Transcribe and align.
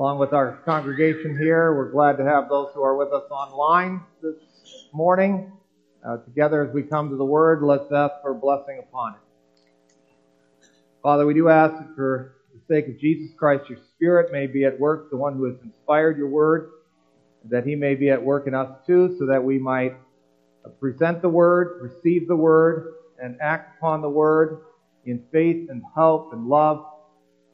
along 0.00 0.18
with 0.18 0.32
our 0.32 0.56
congregation 0.64 1.36
here. 1.36 1.74
We're 1.74 1.90
glad 1.90 2.16
to 2.16 2.24
have 2.24 2.48
those 2.48 2.70
who 2.72 2.82
are 2.82 2.96
with 2.96 3.12
us 3.12 3.24
online 3.30 4.00
this 4.22 4.34
morning. 4.94 5.52
Uh, 6.02 6.16
together 6.16 6.66
as 6.66 6.72
we 6.72 6.82
come 6.82 7.10
to 7.10 7.16
the 7.16 7.24
Word, 7.24 7.62
let's 7.62 7.92
ask 7.92 8.14
for 8.22 8.32
blessing 8.32 8.78
upon 8.78 9.12
it. 9.12 9.20
Father, 11.02 11.26
we 11.26 11.34
do 11.34 11.50
ask 11.50 11.74
that 11.74 11.94
for 11.94 12.36
the 12.54 12.74
sake 12.74 12.88
of 12.88 12.98
Jesus 12.98 13.30
Christ, 13.36 13.68
your 13.68 13.78
Spirit 13.94 14.32
may 14.32 14.46
be 14.46 14.64
at 14.64 14.80
work, 14.80 15.10
the 15.10 15.18
one 15.18 15.34
who 15.34 15.44
has 15.44 15.56
inspired 15.62 16.16
your 16.16 16.28
Word, 16.28 16.70
that 17.50 17.66
He 17.66 17.74
may 17.74 17.94
be 17.94 18.08
at 18.08 18.22
work 18.22 18.46
in 18.46 18.54
us 18.54 18.70
too, 18.86 19.14
so 19.18 19.26
that 19.26 19.44
we 19.44 19.58
might 19.58 19.96
present 20.80 21.20
the 21.20 21.28
Word, 21.28 21.78
receive 21.82 22.26
the 22.26 22.36
Word, 22.36 22.94
and 23.22 23.36
act 23.42 23.76
upon 23.76 24.00
the 24.00 24.08
Word 24.08 24.62
in 25.04 25.22
faith 25.30 25.68
and 25.68 25.82
hope 25.94 26.32
and 26.32 26.46
love 26.46 26.86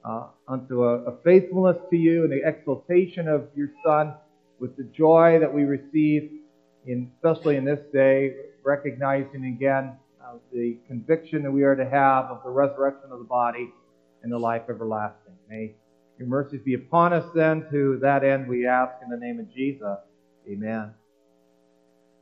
uh, 0.06 0.28
unto 0.46 0.84
a, 0.84 1.04
a 1.04 1.16
faithfulness 1.24 1.76
to 1.90 1.96
you 1.96 2.22
and 2.22 2.32
the 2.32 2.46
exaltation 2.46 3.28
of 3.28 3.48
your 3.56 3.70
Son 3.84 4.14
with 4.60 4.76
the 4.76 4.84
joy 4.84 5.38
that 5.40 5.52
we 5.52 5.64
receive, 5.64 6.30
in, 6.86 7.10
especially 7.16 7.56
in 7.56 7.64
this 7.64 7.80
day, 7.92 8.34
recognizing 8.64 9.46
again 9.46 9.92
uh, 10.24 10.34
the 10.52 10.76
conviction 10.86 11.42
that 11.42 11.50
we 11.50 11.64
are 11.64 11.74
to 11.74 11.88
have 11.88 12.26
of 12.26 12.42
the 12.44 12.50
resurrection 12.50 13.10
of 13.10 13.18
the 13.18 13.24
body 13.24 13.72
and 14.22 14.32
the 14.32 14.38
life 14.38 14.62
everlasting. 14.68 15.34
May 15.50 15.72
your 16.18 16.28
mercies 16.28 16.60
be 16.64 16.74
upon 16.74 17.12
us 17.12 17.28
then. 17.34 17.66
To 17.70 17.98
that 18.00 18.24
end, 18.24 18.48
we 18.48 18.66
ask 18.66 18.94
in 19.02 19.10
the 19.10 19.16
name 19.16 19.40
of 19.40 19.52
Jesus. 19.52 19.98
Amen. 20.48 20.94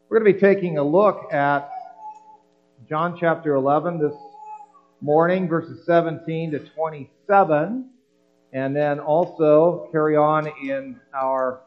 We're 0.09 0.20
going 0.20 0.33
to 0.33 0.39
be 0.39 0.41
taking 0.41 0.78
a 0.78 0.83
look 0.83 1.33
at 1.33 1.70
John 2.89 3.16
chapter 3.19 3.55
11 3.55 3.98
this 3.98 4.14
morning, 5.05 5.47
verses 5.47 5.85
17 5.85 6.53
to 6.53 6.59
27, 6.61 7.91
and 8.55 8.75
then 8.75 8.99
also 8.99 9.87
carry 9.93 10.17
on 10.17 10.47
in 10.62 10.99
our 11.15 11.61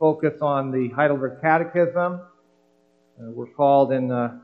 focus 0.00 0.42
on 0.42 0.72
the 0.72 0.88
Heidelberg 0.88 1.40
Catechism. 1.40 2.14
Uh, 2.14 3.30
we're 3.30 3.46
called 3.46 3.92
in 3.92 4.08
the 4.08 4.40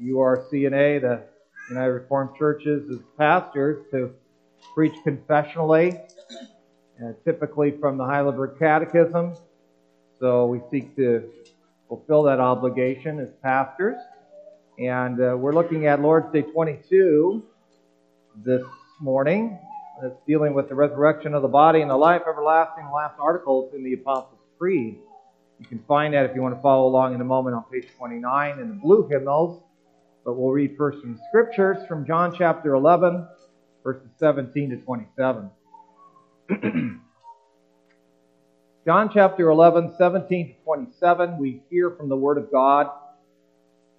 URCNA, 0.00 1.00
the 1.00 1.22
United 1.70 1.90
Reformed 1.90 2.36
Churches, 2.38 2.88
as 2.88 3.00
pastors 3.18 3.84
to 3.90 4.14
preach 4.72 4.94
confessionally, 5.04 6.00
uh, 7.04 7.14
typically 7.24 7.72
from 7.80 7.98
the 7.98 8.04
Heidelberg 8.04 8.60
Catechism. 8.60 9.34
So 10.20 10.46
we 10.46 10.60
seek 10.70 10.94
to 10.94 11.28
fulfill 11.88 12.22
that 12.22 12.38
obligation 12.38 13.18
as 13.18 13.30
pastors. 13.42 13.96
And 14.78 15.20
uh, 15.20 15.36
we're 15.36 15.52
looking 15.52 15.86
at 15.86 16.00
Lord's 16.00 16.32
Day 16.32 16.42
22 16.42 17.44
this 18.44 18.64
morning. 18.98 19.56
It's 20.02 20.16
dealing 20.26 20.52
with 20.52 20.68
the 20.68 20.74
resurrection 20.74 21.32
of 21.32 21.42
the 21.42 21.48
body 21.48 21.80
and 21.80 21.88
the 21.88 21.96
life 21.96 22.22
everlasting. 22.28 22.90
Last 22.92 23.14
articles 23.20 23.72
in 23.72 23.84
the 23.84 23.92
Apostles' 23.92 24.40
Creed. 24.58 24.98
You 25.60 25.66
can 25.66 25.78
find 25.86 26.14
that 26.14 26.28
if 26.28 26.34
you 26.34 26.42
want 26.42 26.56
to 26.56 26.60
follow 26.60 26.88
along 26.88 27.14
in 27.14 27.20
a 27.20 27.24
moment 27.24 27.54
on 27.54 27.62
page 27.70 27.86
29 27.96 28.58
in 28.58 28.68
the 28.68 28.74
blue 28.74 29.06
hymnals. 29.08 29.62
But 30.24 30.32
we'll 30.32 30.50
read 30.50 30.74
first 30.76 31.02
some 31.02 31.20
scriptures 31.28 31.78
from 31.86 32.04
John 32.04 32.34
chapter 32.36 32.74
11, 32.74 33.28
verses 33.84 34.08
17 34.18 34.70
to 34.70 34.76
27. 34.78 35.50
John 38.84 39.10
chapter 39.14 39.50
11, 39.50 39.94
17 39.96 40.48
to 40.48 40.54
27, 40.64 41.38
we 41.38 41.62
hear 41.70 41.92
from 41.92 42.08
the 42.08 42.16
Word 42.16 42.38
of 42.38 42.50
God. 42.50 42.90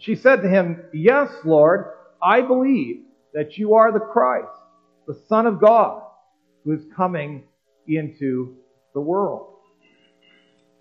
She 0.00 0.16
said 0.16 0.42
to 0.42 0.48
him, 0.48 0.82
Yes, 0.92 1.30
Lord, 1.44 1.92
I 2.22 2.40
believe 2.40 3.02
that 3.34 3.58
you 3.58 3.74
are 3.74 3.92
the 3.92 4.00
Christ, 4.00 4.48
the 5.06 5.20
Son 5.28 5.46
of 5.46 5.60
God, 5.60 6.02
who 6.64 6.72
is 6.72 6.82
coming 6.96 7.44
into 7.86 8.56
the 8.94 9.00
world. 9.00 9.54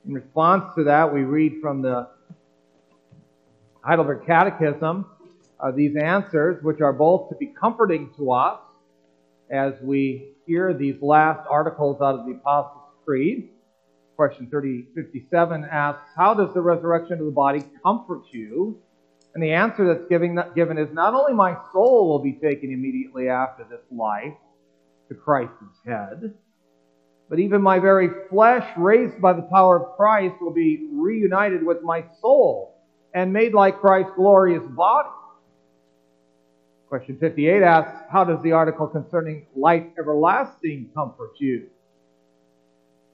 In 0.08 0.14
response 0.14 0.74
to 0.76 0.86
that, 0.86 1.14
we 1.14 1.24
read 1.24 1.62
from 1.62 1.82
the 1.82 2.08
Heidelberg 3.84 4.26
Catechism 4.26 5.06
uh, 5.60 5.72
these 5.72 5.98
answers, 5.98 6.64
which 6.64 6.80
are 6.80 6.94
both 6.94 7.30
to 7.30 7.36
be 7.36 7.48
comforting 7.48 8.12
to 8.16 8.32
us 8.32 8.62
as 9.52 9.74
we 9.82 10.32
hear 10.46 10.74
these 10.74 10.96
last 11.02 11.46
articles 11.50 12.02
out 12.02 12.20
of 12.20 12.26
the 12.26 12.32
Apostles' 12.32 12.94
Creed 13.04 13.50
question 14.16 14.50
3057 14.50 15.66
asks, 15.72 16.10
How 16.14 16.34
does 16.34 16.54
the 16.54 16.62
resurrection 16.62 17.20
of 17.20 17.26
the 17.26 17.32
body 17.32 17.64
comfort 17.82 18.24
you? 18.32 18.82
And 19.40 19.48
the 19.48 19.54
answer 19.54 19.88
that's 19.88 20.06
given, 20.10 20.78
is 20.78 20.92
not 20.92 21.14
only 21.14 21.32
my 21.32 21.56
soul 21.72 22.10
will 22.10 22.20
be 22.20 22.34
taken 22.34 22.74
immediately 22.74 23.30
after 23.30 23.64
this 23.64 23.80
life 23.90 24.34
to 25.08 25.16
Christ's 25.16 25.80
head, 25.86 26.34
but 27.30 27.40
even 27.40 27.62
my 27.62 27.80
very 27.80 28.10
flesh, 28.30 28.70
raised 28.76 29.22
by 29.22 29.32
the 29.32 29.44
power 29.44 29.82
of 29.82 29.96
Christ, 29.96 30.36
will 30.42 30.52
be 30.52 30.90
reunited 30.92 31.66
with 31.66 31.82
my 31.84 32.04
soul 32.20 32.76
and 33.14 33.32
made 33.32 33.54
like 33.54 33.80
Christ's 33.80 34.12
glorious 34.18 34.64
body. 34.72 35.08
Question 36.90 37.18
58 37.18 37.64
asks, 37.64 37.98
How 38.12 38.26
does 38.26 38.44
the 38.44 38.52
article 38.52 38.88
concerning 38.88 39.46
life 39.56 39.86
everlasting 39.98 40.90
comfort 40.94 41.32
you? 41.38 41.70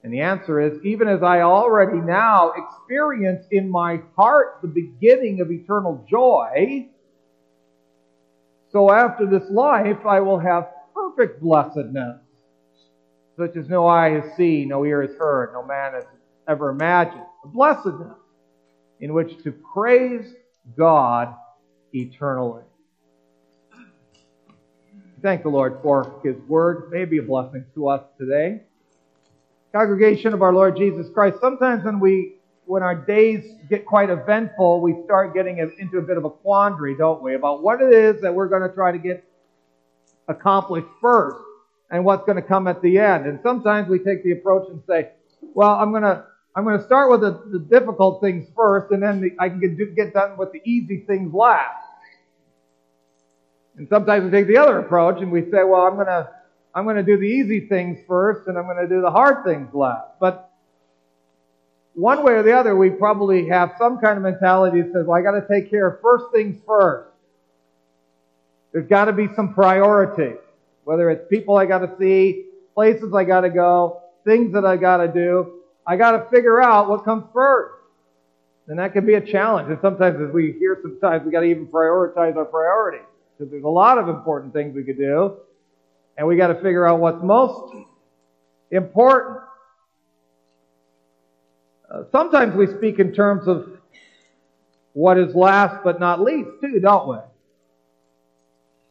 And 0.05 0.13
the 0.13 0.21
answer 0.21 0.61
is, 0.61 0.77
even 0.85 1.07
as 1.07 1.23
I 1.23 1.41
already 1.41 1.97
now 1.97 2.53
experience 2.55 3.43
in 3.49 3.67
my 3.67 4.01
heart 4.15 4.59
the 4.61 4.67
beginning 4.67 5.41
of 5.41 5.49
eternal 5.49 6.05
joy, 6.07 6.89
so 8.71 8.91
after 8.91 9.25
this 9.25 9.49
life 9.49 10.05
I 10.05 10.19
will 10.19 10.37
have 10.37 10.69
perfect 10.93 11.41
blessedness, 11.41 12.19
such 13.35 13.55
as 13.55 13.67
no 13.67 13.87
eye 13.87 14.11
has 14.11 14.37
seen, 14.37 14.67
no 14.67 14.85
ear 14.85 15.01
has 15.01 15.15
heard, 15.17 15.53
no 15.53 15.65
man 15.65 15.93
has 15.93 16.03
ever 16.47 16.69
imagined. 16.69 17.25
A 17.43 17.47
blessedness 17.47 18.19
in 18.99 19.11
which 19.11 19.41
to 19.43 19.51
praise 19.73 20.35
God 20.77 21.33
eternally. 21.93 22.61
Thank 25.23 25.41
the 25.41 25.49
Lord 25.49 25.79
for 25.81 26.21
His 26.23 26.35
Word. 26.47 26.91
May 26.91 27.05
be 27.05 27.17
a 27.17 27.23
blessing 27.23 27.65
to 27.73 27.87
us 27.87 28.03
today 28.19 28.61
congregation 29.75 30.33
of 30.33 30.41
our 30.41 30.53
Lord 30.53 30.77
Jesus 30.77 31.07
Christ, 31.13 31.35
sometimes 31.41 31.83
when 31.83 31.99
we, 31.99 32.35
when 32.63 32.81
our 32.81 32.95
days 32.95 33.43
get 33.69 33.85
quite 33.85 34.09
eventful, 34.09 34.79
we 34.79 34.95
start 35.03 35.33
getting 35.33 35.57
into 35.57 35.97
a 35.97 36.01
bit 36.01 36.15
of 36.15 36.23
a 36.23 36.29
quandary, 36.29 36.95
don't 36.95 37.21
we, 37.21 37.35
about 37.35 37.61
what 37.61 37.81
it 37.81 37.91
is 37.91 38.21
that 38.21 38.33
we're 38.33 38.47
going 38.47 38.61
to 38.61 38.73
try 38.73 38.93
to 38.93 38.97
get 38.97 39.25
accomplished 40.29 40.87
first 41.01 41.35
and 41.91 42.05
what's 42.05 42.25
going 42.25 42.37
to 42.37 42.41
come 42.41 42.69
at 42.69 42.81
the 42.81 42.97
end. 42.97 43.25
And 43.25 43.37
sometimes 43.43 43.89
we 43.89 43.99
take 43.99 44.23
the 44.23 44.31
approach 44.31 44.69
and 44.69 44.81
say, 44.87 45.09
well, 45.41 45.71
I'm 45.71 45.91
going 45.91 46.03
to, 46.03 46.23
I'm 46.55 46.63
going 46.63 46.79
to 46.79 46.85
start 46.85 47.11
with 47.11 47.19
the, 47.19 47.43
the 47.51 47.59
difficult 47.59 48.21
things 48.21 48.47
first, 48.55 48.93
and 48.93 49.03
then 49.03 49.19
the, 49.19 49.31
I 49.41 49.49
can 49.49 49.59
get, 49.59 49.93
get 49.93 50.13
done 50.13 50.37
with 50.37 50.53
the 50.53 50.61
easy 50.63 51.03
things 51.05 51.33
last. 51.33 51.83
And 53.75 53.89
sometimes 53.89 54.23
we 54.23 54.31
take 54.31 54.47
the 54.47 54.57
other 54.57 54.79
approach 54.79 55.21
and 55.21 55.33
we 55.33 55.41
say, 55.51 55.65
well, 55.65 55.81
I'm 55.81 55.95
going 55.95 56.07
to 56.07 56.29
I'm 56.75 56.83
going 56.83 56.97
to 56.97 57.03
do 57.03 57.17
the 57.17 57.25
easy 57.25 57.61
things 57.61 57.99
first 58.05 58.47
and 58.47 58.57
I'm 58.57 58.65
going 58.65 58.77
to 58.77 58.87
do 58.87 59.01
the 59.01 59.09
hard 59.09 59.45
things 59.45 59.73
last. 59.73 60.19
But 60.19 60.51
one 61.93 62.23
way 62.23 62.33
or 62.33 62.43
the 62.43 62.51
other, 62.51 62.75
we 62.75 62.89
probably 62.89 63.47
have 63.47 63.71
some 63.79 63.99
kind 63.99 64.17
of 64.17 64.23
mentality 64.23 64.81
that 64.81 64.91
says, 64.91 65.05
well, 65.05 65.17
I 65.17 65.21
got 65.21 65.39
to 65.39 65.47
take 65.49 65.69
care 65.69 65.87
of 65.87 66.01
first 66.01 66.25
things 66.33 66.61
first. 66.67 67.09
There's 68.73 68.87
got 68.87 69.05
to 69.05 69.13
be 69.13 69.29
some 69.37 69.53
priority. 69.53 70.35
Whether 70.83 71.09
it's 71.09 71.25
people 71.29 71.55
I 71.57 71.65
got 71.65 71.79
to 71.79 71.95
see, 71.97 72.47
places 72.73 73.13
I 73.13 73.23
got 73.23 73.41
to 73.41 73.49
go, 73.49 74.01
things 74.25 74.51
that 74.53 74.65
I 74.65 74.75
got 74.75 74.97
to 74.97 75.07
do. 75.07 75.61
I 75.87 75.95
got 75.95 76.11
to 76.11 76.29
figure 76.29 76.61
out 76.61 76.89
what 76.89 77.05
comes 77.05 77.23
first. 77.33 77.73
And 78.67 78.79
that 78.79 78.91
can 78.91 79.05
be 79.05 79.13
a 79.13 79.21
challenge. 79.21 79.69
And 79.69 79.79
sometimes 79.81 80.19
as 80.19 80.33
we 80.33 80.51
hear 80.59 80.77
sometimes 80.81 81.23
we 81.23 81.31
got 81.31 81.41
to 81.41 81.45
even 81.45 81.67
prioritize 81.67 82.35
our 82.35 82.43
priorities. 82.43 83.07
Because 83.37 83.49
there's 83.49 83.63
a 83.63 83.69
lot 83.69 83.97
of 83.97 84.09
important 84.09 84.51
things 84.51 84.75
we 84.75 84.83
could 84.83 84.97
do. 84.97 85.37
And 86.17 86.27
we 86.27 86.37
got 86.37 86.47
to 86.47 86.55
figure 86.55 86.87
out 86.87 86.99
what's 86.99 87.23
most 87.23 87.75
important. 88.71 89.39
Uh, 91.89 92.03
sometimes 92.11 92.55
we 92.55 92.67
speak 92.67 92.99
in 92.99 93.13
terms 93.13 93.47
of 93.47 93.69
what 94.93 95.17
is 95.17 95.35
last 95.35 95.83
but 95.83 95.99
not 95.99 96.21
least, 96.21 96.49
too, 96.61 96.79
don't 96.79 97.09
we? 97.09 97.17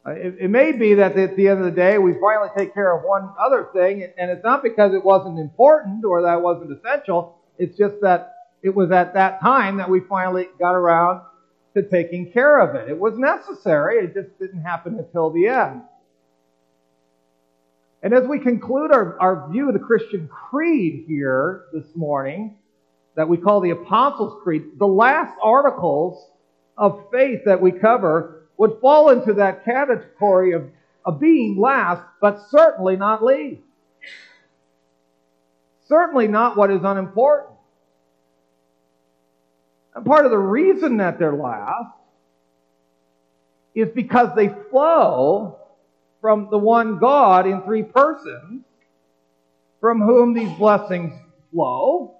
Uh, 0.06 0.11
it, 0.11 0.37
it, 0.41 0.50
may 0.50 0.71
be 0.73 0.94
that 0.94 1.17
at 1.17 1.35
the 1.35 1.49
end 1.49 1.61
of 1.61 1.65
the 1.65 1.71
day 1.71 1.97
we 1.97 2.12
finally 2.21 2.50
take 2.56 2.75
care 2.75 2.94
of 2.94 3.03
one 3.05 3.31
other 3.41 3.69
thing, 3.73 4.06
and 4.19 4.31
it's 4.31 4.44
not 4.44 4.62
because 4.62 4.93
it 4.93 5.03
wasn't 5.03 5.38
important 5.38 6.05
or 6.05 6.23
that 6.23 6.43
wasn't 6.43 6.70
essential. 6.70 7.38
It's 7.59 7.77
just 7.79 7.94
that 8.03 8.35
it 8.62 8.75
was 8.75 8.91
at 8.91 9.15
that 9.15 9.41
time 9.41 9.79
that 9.79 9.88
we 9.88 10.00
finally 10.00 10.49
got 10.59 10.75
around 10.75 11.23
to 11.75 11.82
taking 11.88 12.32
care 12.32 12.59
of 12.61 12.75
it. 12.75 12.91
It 12.91 12.99
was 12.99 13.17
necessary, 13.17 14.05
it 14.05 14.12
just 14.12 14.38
didn't 14.38 14.62
happen 14.62 14.99
until 14.99 15.31
the 15.31 15.49
end. 15.49 15.82
And 18.05 18.12
as 18.12 18.25
we 18.29 18.39
conclude 18.39 18.93
our, 18.93 19.19
our 19.19 19.51
view 19.51 19.69
of 19.69 19.73
the 19.73 19.81
Christian 19.81 20.29
creed 20.29 21.06
here 21.09 21.65
this 21.73 21.87
morning, 21.97 22.59
that 23.17 23.27
we 23.27 23.39
call 23.39 23.62
the 23.62 23.71
Apostles' 23.71 24.43
Creed, 24.43 24.79
the 24.79 24.87
last 24.87 25.35
articles 25.43 26.23
of 26.77 27.06
faith 27.11 27.41
that 27.47 27.62
we 27.62 27.73
cover 27.73 28.43
would 28.59 28.79
fall 28.83 29.09
into 29.09 29.33
that 29.35 29.65
category 29.65 30.53
of, 30.53 30.69
of 31.06 31.19
being 31.19 31.59
last, 31.59 32.03
but 32.21 32.45
certainly 32.51 32.97
not 32.97 33.25
least. 33.25 33.62
Certainly 35.89 36.29
not 36.29 36.59
what 36.59 36.71
is 36.71 36.83
unimportant. 36.85 37.55
And 39.95 40.05
part 40.05 40.27
of 40.27 40.31
the 40.31 40.39
reason 40.39 40.99
that 40.99 41.19
they're 41.19 41.33
last 41.33 41.97
is 43.75 43.89
because 43.95 44.29
they 44.37 44.51
flow 44.71 45.59
from 46.25 46.49
the 46.50 46.56
one 46.56 46.99
God 46.99 47.47
in 47.47 47.61
three 47.65 47.82
persons, 47.82 48.65
from 49.79 50.00
whom 50.00 50.32
these 50.32 50.50
blessings 50.56 51.12
flow, 51.53 52.17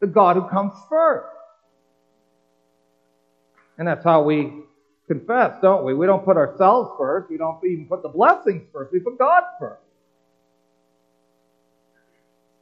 the 0.00 0.08
God 0.08 0.34
who 0.34 0.48
comes 0.48 0.72
first. 0.88 1.28
And 3.78 3.86
that's 3.86 4.02
how 4.02 4.24
we 4.24 4.52
confess, 5.06 5.60
don't 5.62 5.84
we? 5.84 5.94
We 5.94 6.06
don't 6.06 6.24
put 6.24 6.36
ourselves 6.36 6.90
first. 6.98 7.30
We 7.30 7.36
don't 7.36 7.64
even 7.64 7.86
put 7.86 8.02
the 8.02 8.08
blessings 8.08 8.64
first. 8.72 8.92
We 8.92 8.98
put 8.98 9.16
God 9.16 9.44
first. 9.60 9.82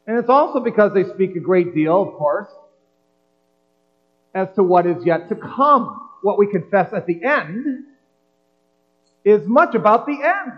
And 0.07 0.19
it's 0.19 0.29
also 0.29 0.61
because 0.61 0.93
they 0.93 1.05
speak 1.05 1.35
a 1.35 1.41
great 1.41 1.75
deal, 1.75 2.03
of 2.03 2.13
course, 2.13 2.51
as 4.35 4.49
to 4.57 4.63
what 4.63 4.85
is 4.85 5.03
yet 5.07 5.31
to 5.31 5.35
come. 5.35 6.11
What 6.21 6.39
we 6.39 6.47
confess 6.47 6.93
at 6.93 7.07
the 7.07 7.25
end 7.25 7.87
is 9.29 9.47
much 9.47 9.75
about 9.75 10.07
the 10.07 10.21
end. 10.23 10.53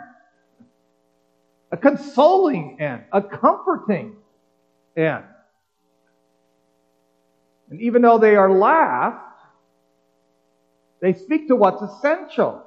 A 1.72 1.76
consoling 1.76 2.80
end, 2.80 3.04
a 3.12 3.22
comforting 3.22 4.16
end. 4.96 5.24
And 7.70 7.80
even 7.80 8.02
though 8.02 8.18
they 8.18 8.34
are 8.34 8.50
last, 8.50 9.24
they 11.00 11.14
speak 11.14 11.48
to 11.48 11.56
what's 11.56 11.82
essential. 11.82 12.64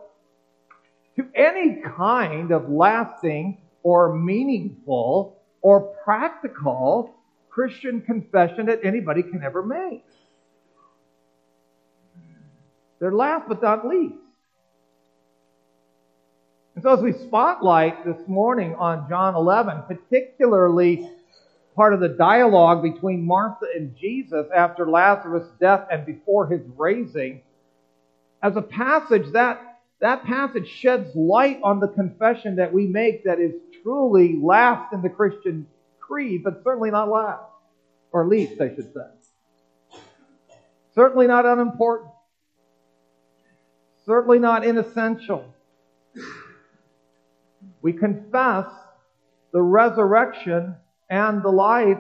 To 1.18 1.28
any 1.36 1.82
kind 1.96 2.52
of 2.52 2.70
lasting 2.70 3.62
or 3.84 4.18
meaningful 4.18 5.42
or 5.62 5.96
practical 6.04 7.14
Christian 7.50 8.02
confession 8.02 8.66
that 8.66 8.80
anybody 8.84 9.22
can 9.22 9.44
ever 9.44 9.62
make. 9.62 10.04
They're 13.00 13.12
last 13.14 13.48
but 13.48 13.62
not 13.62 13.86
least. 13.86 14.23
And 16.76 16.84
so 16.84 16.94
as 16.94 17.02
we 17.02 17.14
spotlight 17.14 18.04
this 18.04 18.28
morning 18.28 18.74
on 18.76 19.08
John 19.08 19.36
11, 19.36 19.84
particularly 19.88 21.08
part 21.76 21.94
of 21.94 22.00
the 22.00 22.10
dialogue 22.10 22.82
between 22.82 23.24
Martha 23.26 23.68
and 23.76 23.96
Jesus 23.96 24.48
after 24.56 24.90
Lazarus' 24.90 25.48
death 25.60 25.88
and 25.92 26.06
before 26.06 26.48
his 26.48 26.62
raising, 26.76 27.42
as 28.42 28.56
a 28.56 28.62
passage 28.62 29.32
that 29.34 29.62
that 30.00 30.26
passage 30.26 30.68
sheds 30.68 31.16
light 31.16 31.60
on 31.64 31.80
the 31.80 31.88
confession 31.88 32.58
that 32.58 32.74
we 32.74 32.88
make 32.88 33.24
that 33.24 33.40
is 33.40 33.54
truly 33.84 34.38
last 34.42 34.92
in 34.94 35.02
the 35.02 35.10
Christian 35.10 35.66
creed, 36.00 36.44
but 36.44 36.62
certainly 36.64 36.92
not 36.92 37.08
last, 37.08 37.44
or 38.12 38.28
least, 38.28 38.60
I 38.60 38.76
should 38.76 38.94
say. 38.94 40.00
Certainly 40.94 41.28
not 41.28 41.46
unimportant. 41.46 42.12
Certainly 44.06 44.40
not 44.40 44.66
inessential. 44.66 45.54
We 47.82 47.94
confess 47.94 48.66
the 49.52 49.62
resurrection 49.62 50.76
and 51.10 51.44
the 51.44 51.50
life 51.50 52.00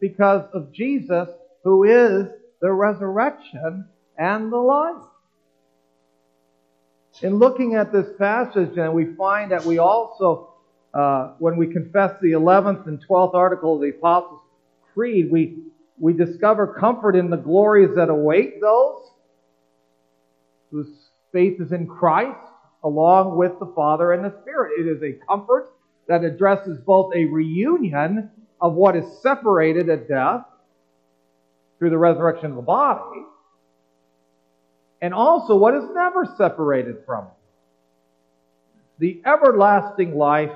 because 0.00 0.44
of 0.52 0.72
Jesus, 0.72 1.28
who 1.62 1.84
is 1.84 2.26
the 2.60 2.72
resurrection 2.72 3.86
and 4.18 4.52
the 4.52 4.56
life. 4.56 5.02
In 7.22 7.36
looking 7.36 7.74
at 7.74 7.92
this 7.92 8.06
passage, 8.18 8.76
and 8.78 8.94
we 8.94 9.14
find 9.14 9.52
that 9.52 9.64
we 9.64 9.78
also, 9.78 10.54
uh, 10.94 11.34
when 11.38 11.56
we 11.56 11.66
confess 11.66 12.12
the 12.22 12.32
11th 12.32 12.86
and 12.86 13.04
12th 13.06 13.34
article 13.34 13.76
of 13.76 13.82
the 13.82 13.90
Apostles' 13.90 14.40
Creed, 14.94 15.30
we, 15.30 15.58
we 15.98 16.12
discover 16.12 16.66
comfort 16.66 17.14
in 17.14 17.30
the 17.30 17.36
glories 17.36 17.94
that 17.96 18.08
await 18.08 18.60
those 18.60 19.02
whose 20.70 21.10
faith 21.32 21.60
is 21.60 21.72
in 21.72 21.86
Christ 21.86 22.38
along 22.82 23.36
with 23.36 23.58
the 23.58 23.72
Father 23.74 24.12
and 24.12 24.24
the 24.24 24.34
Spirit. 24.42 24.80
It 24.80 24.86
is 24.86 25.02
a 25.02 25.12
comfort 25.26 25.72
that 26.08 26.24
addresses 26.24 26.78
both 26.80 27.14
a 27.14 27.24
reunion 27.26 28.30
of 28.60 28.74
what 28.74 28.96
is 28.96 29.04
separated 29.22 29.88
at 29.88 30.08
death 30.08 30.44
through 31.78 31.90
the 31.90 31.98
resurrection 31.98 32.50
of 32.50 32.56
the 32.56 32.62
body, 32.62 33.22
and 35.00 35.14
also 35.14 35.56
what 35.56 35.74
is 35.74 35.84
never 35.94 36.26
separated 36.36 36.96
from 37.06 37.24
it. 37.24 37.30
The 38.98 39.22
everlasting 39.24 40.14
life 40.14 40.52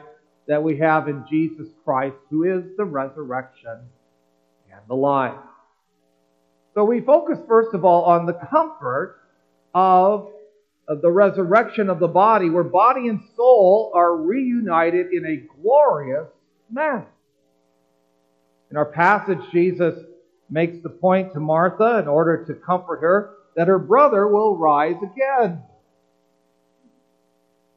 that 0.46 0.62
we 0.62 0.76
have 0.78 1.08
in 1.08 1.24
Jesus 1.30 1.68
Christ, 1.82 2.16
who 2.28 2.44
is 2.44 2.76
the 2.76 2.84
resurrection 2.84 3.78
and 4.70 4.80
the 4.86 4.94
life. 4.94 5.38
So 6.74 6.84
we 6.84 7.00
focus 7.00 7.38
first 7.48 7.72
of 7.72 7.84
all 7.84 8.04
on 8.04 8.26
the 8.26 8.34
comfort 8.34 9.20
of 9.72 10.30
of 10.86 11.02
the 11.02 11.10
resurrection 11.10 11.88
of 11.88 11.98
the 11.98 12.08
body, 12.08 12.50
where 12.50 12.64
body 12.64 13.08
and 13.08 13.20
soul 13.36 13.92
are 13.94 14.16
reunited 14.16 15.12
in 15.12 15.24
a 15.24 15.62
glorious 15.62 16.28
manner. 16.70 17.06
In 18.70 18.76
our 18.76 18.86
passage, 18.86 19.38
Jesus 19.52 19.94
makes 20.50 20.82
the 20.82 20.90
point 20.90 21.32
to 21.32 21.40
Martha 21.40 21.98
in 21.98 22.08
order 22.08 22.44
to 22.44 22.54
comfort 22.54 23.00
her 23.00 23.34
that 23.56 23.68
her 23.68 23.78
brother 23.78 24.26
will 24.28 24.56
rise 24.56 24.96
again. 24.96 25.62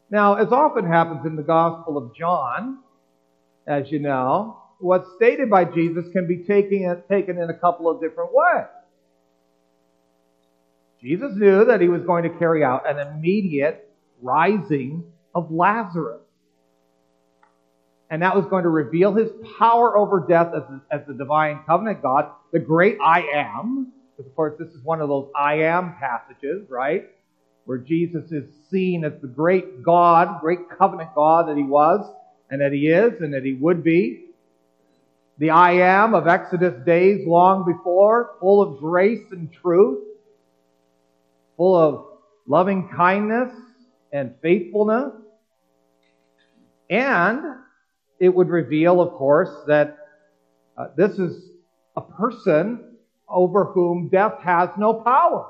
Now, 0.10 0.36
as 0.36 0.52
often 0.52 0.88
happens 0.88 1.26
in 1.26 1.36
the 1.36 1.44
Gospel 1.44 1.98
of 1.98 2.16
John, 2.16 2.80
as 3.66 3.92
you 3.92 4.00
know, 4.00 4.58
what's 4.80 5.08
stated 5.16 5.50
by 5.50 5.66
Jesus 5.66 6.06
can 6.14 6.28
be 6.28 6.44
taken, 6.46 7.04
taken 7.10 7.38
in 7.38 7.50
a 7.50 7.54
couple 7.54 7.90
of 7.90 8.02
different 8.02 8.32
ways. 8.34 8.68
Jesus 11.01 11.32
knew 11.36 11.66
that 11.66 11.82
he 11.82 11.89
was 11.89 12.01
going 12.04 12.24
to 12.24 12.38
carry 12.38 12.63
out 12.63 12.89
an 12.89 13.00
immediate 13.00 13.89
rising 14.22 15.04
of 15.36 15.51
Lazarus. 15.51 16.22
And 18.10 18.22
that 18.22 18.36
was 18.36 18.46
going 18.46 18.63
to 18.63 18.70
reveal 18.70 19.13
his 19.13 19.30
power 19.60 19.98
over 19.98 20.25
death 20.27 20.54
as, 20.56 20.63
as 20.89 21.08
the 21.08 21.13
divine 21.13 21.60
covenant 21.68 22.01
God, 22.01 22.32
the 22.51 22.60
great 22.60 22.98
I 23.04 23.22
am. 23.34 23.92
Because, 24.16 24.30
of 24.30 24.36
course, 24.36 24.56
this 24.58 24.70
is 24.70 24.84
one 24.84 25.01
of 25.01 25.10
those 25.10 25.30
I 25.36 25.56
am 25.56 25.96
passages, 26.00 26.68
right? 26.70 27.10
Where 27.66 27.77
Jesus 27.77 28.32
is 28.32 28.46
seen 28.72 29.04
as 29.04 29.13
the 29.22 29.27
great 29.27 29.84
God, 29.84 30.42
great 30.42 30.70
covenant 30.77 31.13
God 31.13 31.50
that 31.50 31.58
he 31.58 31.63
was, 31.63 32.10
and 32.50 32.62
that 32.62 32.72
he 32.72 32.88
is, 32.88 33.22
and 33.22 33.34
that 33.34 33.44
he 33.44 33.54
would 33.54 33.84
be. 33.84 34.24
The 35.38 35.51
I 35.51 35.74
am 35.74 36.16
of 36.16 36.27
Exodus 36.27 36.74
days 36.86 37.27
long 37.27 37.66
before, 37.72 38.38
full 38.39 38.62
of 38.62 38.80
grace 38.80 39.25
and 39.32 39.51
truth 39.51 40.00
full 41.58 41.76
of 41.76 42.06
loving 42.48 42.90
kindness 42.96 43.52
and 44.14 44.36
faithfulness. 44.42 45.14
And 46.90 47.44
it 48.20 48.34
would 48.34 48.50
reveal, 48.50 49.02
of 49.02 49.14
course, 49.14 49.50
that 49.68 49.98
uh, 50.78 50.88
this 50.96 51.20
is 51.20 51.50
a 51.98 52.02
person 52.02 52.96
over 53.28 53.66
whom 53.66 54.08
death 54.10 54.40
has 54.44 54.70
no 54.78 54.94
power. 54.94 55.50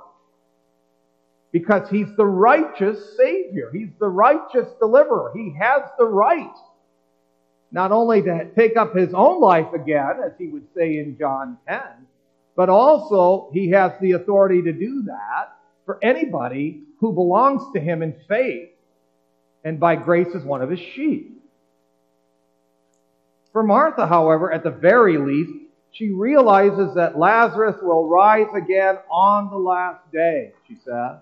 Because 1.52 1.90
he's 1.90 2.08
the 2.18 2.26
righteous 2.26 3.16
Savior. 3.18 3.72
He's 3.72 3.90
the 4.00 4.08
righteous 4.08 4.68
deliverer. 4.80 5.32
He 5.36 5.56
has 5.60 5.84
the 5.98 6.06
right 6.06 6.56
not 7.72 7.92
only 7.92 8.22
to 8.22 8.50
take 8.56 8.78
up 8.78 8.96
his 8.96 9.14
own 9.14 9.42
life 9.42 9.74
again, 9.74 10.22
as 10.26 10.32
he 10.38 10.48
would 10.48 10.66
say 10.76 11.00
in 11.00 11.18
John 11.20 11.58
10, 11.68 11.82
but 12.56 12.70
also 12.70 13.50
he 13.54 13.70
has 13.72 13.92
the 14.00 14.14
authority 14.14 14.62
to 14.62 14.72
do 14.72 15.04
that 15.04 15.57
for 15.88 15.98
anybody 16.04 16.84
who 17.00 17.14
belongs 17.14 17.64
to 17.74 17.80
him 17.80 18.04
in 18.04 18.14
faith 18.28 18.70
and 19.64 19.80
by 19.80 19.96
grace 19.96 20.28
is 20.36 20.44
one 20.44 20.62
of 20.62 20.70
his 20.70 20.80
sheep. 20.80 21.42
For 23.54 23.64
Martha, 23.64 24.06
however, 24.06 24.52
at 24.52 24.64
the 24.64 24.70
very 24.70 25.18
least, 25.18 25.52
she 25.92 26.10
realizes 26.10 26.94
that 26.96 27.18
Lazarus 27.18 27.78
will 27.82 28.08
rise 28.08 28.48
again 28.56 28.98
on 29.10 29.50
the 29.50 29.58
last 29.58 30.12
day, 30.12 30.52
she 30.68 30.76
says. 30.76 31.18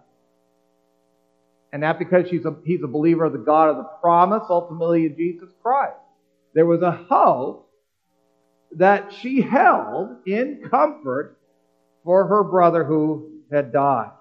And 1.71 1.83
that 1.83 1.99
because 1.99 2.27
she's 2.29 2.45
a, 2.45 2.55
he's 2.65 2.83
a 2.83 2.87
believer 2.87 3.25
of 3.25 3.33
the 3.33 3.39
God 3.39 3.69
of 3.69 3.77
the 3.77 3.89
promise, 4.01 4.43
ultimately 4.49 5.05
in 5.05 5.15
Jesus 5.15 5.49
Christ. 5.61 5.95
There 6.53 6.65
was 6.65 6.81
a 6.81 6.91
hope 6.91 7.69
that 8.77 9.13
she 9.21 9.41
held 9.41 10.17
in 10.25 10.67
comfort 10.69 11.37
for 12.03 12.27
her 12.27 12.43
brother 12.43 12.83
who 12.83 13.41
had 13.51 13.71
died. 13.71 14.11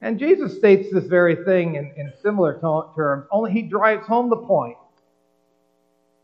And 0.00 0.18
Jesus 0.18 0.56
states 0.56 0.88
this 0.92 1.06
very 1.06 1.44
thing 1.44 1.74
in, 1.74 1.92
in 1.96 2.12
similar 2.22 2.58
terms, 2.94 3.26
only 3.30 3.52
he 3.52 3.62
drives 3.62 4.06
home 4.06 4.30
the 4.30 4.36
point 4.36 4.76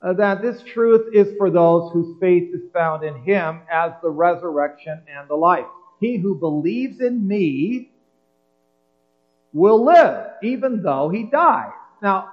uh, 0.01 0.13
that 0.13 0.43
this 0.43 0.63
truth 0.63 1.13
is 1.15 1.37
for 1.39 1.51
those 1.51 1.93
whose 1.93 2.17
faith 2.21 2.55
is 2.55 2.71
found 2.73 3.03
in 3.03 3.17
him 3.25 3.63
as 3.73 3.93
the 4.03 4.11
resurrection 4.11 5.03
and 5.09 5.29
the 5.29 5.35
life. 5.35 5.65
He 5.99 6.19
who 6.19 6.39
believes 6.39 7.01
in 7.01 7.27
me 7.27 7.91
will 9.53 9.85
live, 9.85 10.27
even 10.43 10.83
though 10.83 11.09
he 11.09 11.25
dies. 11.25 11.73
Now, 12.03 12.29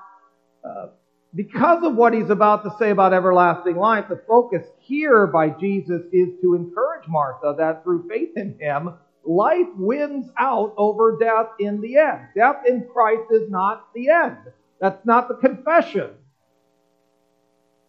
uh, 0.64 0.88
because 1.34 1.84
of 1.84 1.96
what 1.96 2.14
he's 2.14 2.30
about 2.30 2.64
to 2.66 2.76
say 2.78 2.90
about 2.90 3.14
everlasting 3.14 3.78
life, 3.78 4.06
the 4.10 4.22
focus 4.28 4.68
here 4.80 5.26
by 5.28 5.50
Jesus 5.50 6.02
is 6.12 6.30
to 6.42 6.56
encourage 6.56 7.08
Martha 7.08 7.56
that 7.58 7.84
through 7.84 8.08
faith 8.10 8.36
in 8.36 8.60
him, 8.60 8.96
life 9.24 9.68
wins 9.75 10.30
out 10.38 10.74
over 10.78 11.18
death 11.18 11.48
in 11.60 11.82
the 11.82 11.98
end. 11.98 12.28
Death 12.36 12.63
in 12.68 12.88
Christ 12.92 13.24
is 13.32 13.50
not 13.50 13.94
the 13.94 14.10
end. 14.10 14.38
That's 14.80 15.06
not 15.06 15.28
the 15.28 15.36
confession. 15.36 16.12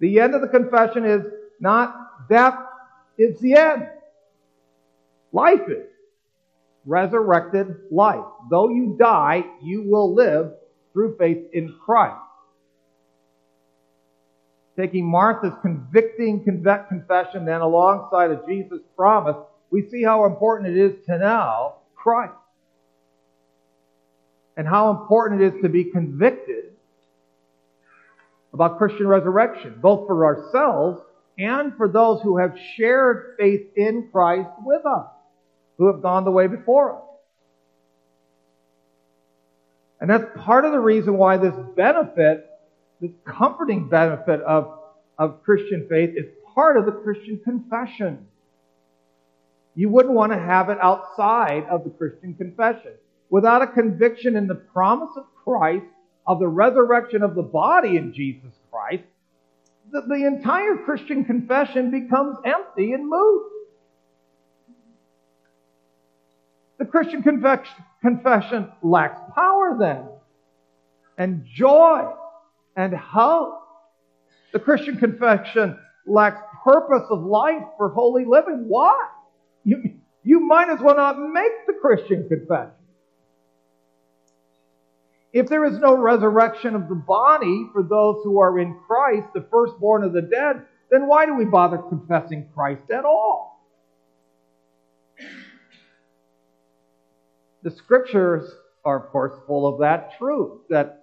The 0.00 0.20
end 0.20 0.34
of 0.34 0.40
the 0.40 0.48
confession 0.48 1.04
is 1.04 1.22
not 1.60 2.28
death 2.28 2.58
is 3.18 3.38
the 3.40 3.54
end. 3.54 3.88
Life 5.32 5.68
is. 5.68 5.88
Resurrected 6.84 7.76
life. 7.90 8.24
Though 8.50 8.68
you 8.68 8.96
die, 8.98 9.44
you 9.62 9.82
will 9.82 10.14
live 10.14 10.52
through 10.92 11.16
faith 11.16 11.46
in 11.52 11.74
Christ 11.84 12.18
taking 14.76 15.08
Martha's 15.08 15.52
convicting 15.60 16.44
confession 16.44 17.44
then 17.44 17.60
alongside 17.60 18.30
of 18.30 18.46
Jesus' 18.46 18.80
promise, 18.96 19.36
we 19.72 19.88
see 19.88 20.02
how 20.02 20.26
important 20.26 20.76
it 20.76 20.80
is 20.80 21.06
to 21.06 21.18
know 21.18 21.74
Christ. 21.96 22.34
And 24.56 24.68
how 24.68 24.90
important 24.90 25.40
it 25.40 25.54
is 25.54 25.62
to 25.62 25.68
be 25.68 25.84
convicted 25.84 26.76
about 28.52 28.78
Christian 28.78 29.08
resurrection, 29.08 29.78
both 29.80 30.06
for 30.06 30.26
ourselves 30.26 31.00
and 31.38 31.74
for 31.76 31.88
those 31.88 32.20
who 32.22 32.36
have 32.36 32.54
shared 32.76 33.36
faith 33.38 33.62
in 33.74 34.10
Christ 34.12 34.50
with 34.64 34.84
us, 34.84 35.06
who 35.78 35.86
have 35.86 36.02
gone 36.02 36.24
the 36.24 36.30
way 36.30 36.46
before 36.46 36.96
us. 36.96 37.02
And 40.00 40.10
that's 40.10 40.26
part 40.44 40.66
of 40.66 40.72
the 40.72 40.80
reason 40.80 41.16
why 41.16 41.38
this 41.38 41.54
benefit 41.74 42.46
this 43.02 43.10
comforting 43.24 43.88
benefit 43.88 44.40
of, 44.42 44.78
of 45.18 45.42
Christian 45.42 45.88
faith 45.90 46.10
is 46.16 46.26
part 46.54 46.76
of 46.76 46.86
the 46.86 46.92
Christian 46.92 47.40
confession. 47.42 48.28
You 49.74 49.88
wouldn't 49.88 50.14
want 50.14 50.32
to 50.32 50.38
have 50.38 50.68
it 50.68 50.78
outside 50.80 51.64
of 51.70 51.84
the 51.84 51.90
Christian 51.90 52.34
confession. 52.34 52.92
Without 53.30 53.62
a 53.62 53.66
conviction 53.66 54.36
in 54.36 54.46
the 54.46 54.54
promise 54.54 55.10
of 55.16 55.24
Christ, 55.42 55.86
of 56.26 56.38
the 56.38 56.48
resurrection 56.48 57.22
of 57.22 57.34
the 57.34 57.42
body 57.42 57.96
in 57.96 58.12
Jesus 58.12 58.52
Christ, 58.70 59.04
the, 59.90 60.02
the 60.02 60.26
entire 60.26 60.76
Christian 60.76 61.24
confession 61.24 61.90
becomes 61.90 62.36
empty 62.44 62.92
and 62.92 63.08
moot. 63.08 63.42
The 66.78 66.84
Christian 66.84 67.22
confession 67.22 68.72
lacks 68.82 69.20
power 69.34 69.76
then, 69.78 70.04
and 71.16 71.46
joy, 71.46 72.12
and 72.76 72.94
hope. 72.94 73.60
The 74.52 74.58
Christian 74.58 74.98
confession 74.98 75.78
lacks 76.06 76.40
purpose 76.64 77.06
of 77.08 77.22
life 77.22 77.62
for 77.76 77.88
holy 77.88 78.24
living. 78.24 78.64
Why? 78.68 79.08
You, 79.64 80.00
you 80.22 80.40
might 80.40 80.70
as 80.70 80.80
well 80.80 80.96
not 80.96 81.18
make 81.18 81.66
the 81.66 81.74
Christian 81.74 82.28
confession. 82.28 82.72
If 85.32 85.48
there 85.48 85.64
is 85.64 85.78
no 85.78 85.96
resurrection 85.96 86.74
of 86.74 86.88
the 86.88 86.94
body 86.94 87.68
for 87.72 87.82
those 87.82 88.22
who 88.22 88.40
are 88.40 88.58
in 88.58 88.78
Christ, 88.86 89.28
the 89.34 89.46
firstborn 89.50 90.04
of 90.04 90.12
the 90.12 90.22
dead, 90.22 90.62
then 90.90 91.06
why 91.06 91.24
do 91.24 91.34
we 91.34 91.46
bother 91.46 91.78
confessing 91.78 92.48
Christ 92.54 92.90
at 92.90 93.04
all? 93.04 93.66
The 97.62 97.70
scriptures 97.70 98.50
are, 98.84 99.04
of 99.04 99.10
course, 99.10 99.32
full 99.46 99.66
of 99.66 99.80
that 99.80 100.18
truth 100.18 100.60
that 100.68 100.98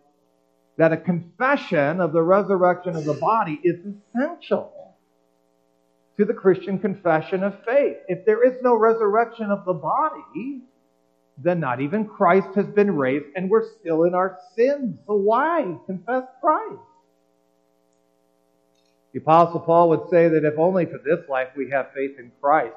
that 0.78 0.94
a 0.94 0.98
confession 0.98 2.00
of 2.00 2.14
the 2.14 2.22
resurrection 2.22 2.96
of 2.96 3.04
the 3.04 3.14
body 3.14 3.60
is 3.64 3.80
essential 4.16 4.79
to 6.20 6.26
the 6.26 6.34
Christian 6.34 6.78
confession 6.80 7.44
of 7.44 7.54
faith. 7.64 7.96
If 8.10 8.26
there 8.26 8.46
is 8.46 8.62
no 8.62 8.76
resurrection 8.76 9.52
of 9.52 9.64
the 9.64 9.74
body, 9.74 10.64
then 11.38 11.62
not 11.62 11.80
even 11.80 12.06
Christ 12.06 12.50
has 12.56 12.66
been 12.66 12.98
raised 12.98 13.28
and 13.38 13.50
we're 13.50 13.64
still 13.80 14.04
in 14.04 14.14
our 14.14 14.38
sins. 14.54 15.00
So 15.08 15.14
why 15.14 15.78
confess 15.86 16.24
Christ? 16.42 16.82
The 19.14 19.20
Apostle 19.20 19.62
Paul 19.62 19.90
would 19.90 20.10
say 20.10 20.28
that 20.28 20.44
if 20.44 20.60
only 20.60 20.88
for 20.88 20.98
this 20.98 21.28
life 21.30 21.48
we 21.56 21.70
have 21.72 21.94
faith 21.96 22.20
in 22.20 22.34
Christ, 22.42 22.76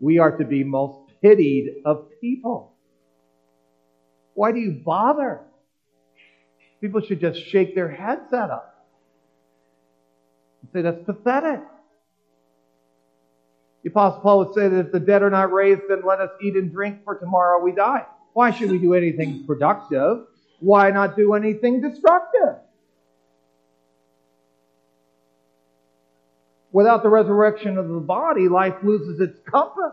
we 0.00 0.18
are 0.18 0.36
to 0.36 0.44
be 0.44 0.64
most 0.64 1.12
pitied 1.22 1.82
of 1.84 2.08
people. 2.20 2.72
Why 4.34 4.50
do 4.50 4.58
you 4.58 4.82
bother? 4.84 5.40
People 6.80 7.00
should 7.00 7.20
just 7.20 7.38
shake 7.46 7.76
their 7.76 7.88
heads 7.88 8.32
at 8.32 8.50
us 8.50 8.64
and 10.62 10.70
say, 10.72 10.82
that's 10.82 11.04
pathetic. 11.06 11.60
The 13.82 13.90
Apostle 13.90 14.20
Paul 14.20 14.38
would 14.40 14.54
say 14.54 14.68
that 14.68 14.78
if 14.78 14.92
the 14.92 15.00
dead 15.00 15.22
are 15.22 15.30
not 15.30 15.52
raised, 15.52 15.82
then 15.88 16.02
let 16.06 16.20
us 16.20 16.30
eat 16.40 16.54
and 16.54 16.70
drink, 16.70 17.04
for 17.04 17.16
tomorrow 17.16 17.62
we 17.62 17.72
die. 17.72 18.06
Why 18.32 18.50
should 18.52 18.70
we 18.70 18.78
do 18.78 18.94
anything 18.94 19.44
productive? 19.44 20.26
Why 20.60 20.90
not 20.90 21.16
do 21.16 21.34
anything 21.34 21.80
destructive? 21.80 22.56
Without 26.70 27.02
the 27.02 27.08
resurrection 27.08 27.76
of 27.76 27.88
the 27.88 28.00
body, 28.00 28.48
life 28.48 28.76
loses 28.82 29.20
its 29.20 29.38
compass, 29.44 29.92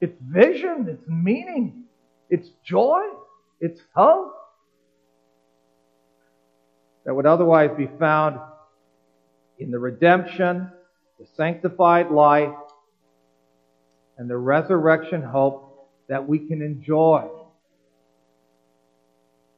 its 0.00 0.16
vision, 0.20 0.88
its 0.88 1.06
meaning, 1.06 1.84
its 2.28 2.48
joy, 2.64 3.02
its 3.60 3.80
hope 3.94 4.34
that 7.04 7.14
would 7.14 7.26
otherwise 7.26 7.70
be 7.76 7.88
found 8.00 8.40
in 9.58 9.70
the 9.70 9.78
redemption, 9.78 10.72
the 11.22 11.28
sanctified 11.36 12.10
life, 12.10 12.54
and 14.18 14.28
the 14.28 14.36
resurrection 14.36 15.22
hope 15.22 15.88
that 16.08 16.26
we 16.26 16.40
can 16.48 16.62
enjoy 16.62 17.28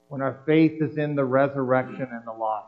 when 0.08 0.20
our 0.20 0.42
faith 0.44 0.82
is 0.82 0.98
in 0.98 1.14
the 1.14 1.24
resurrection 1.24 2.06
and 2.12 2.22
the 2.26 2.32
life. 2.32 2.64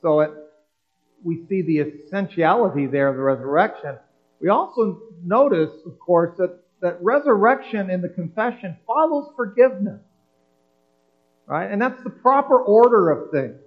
So 0.00 0.20
it, 0.20 0.30
we 1.22 1.44
see 1.50 1.60
the 1.60 1.80
essentiality 1.80 2.86
there 2.86 3.08
of 3.08 3.16
the 3.16 3.22
resurrection. 3.22 3.98
We 4.40 4.48
also 4.48 5.02
notice, 5.22 5.70
of 5.84 5.98
course, 5.98 6.34
that, 6.38 6.58
that 6.80 6.96
resurrection 7.02 7.90
in 7.90 8.00
the 8.00 8.08
confession 8.08 8.78
follows 8.86 9.30
forgiveness. 9.36 10.00
Right? 11.46 11.70
And 11.70 11.82
that's 11.82 12.02
the 12.04 12.10
proper 12.10 12.58
order 12.58 13.10
of 13.10 13.30
things. 13.30 13.60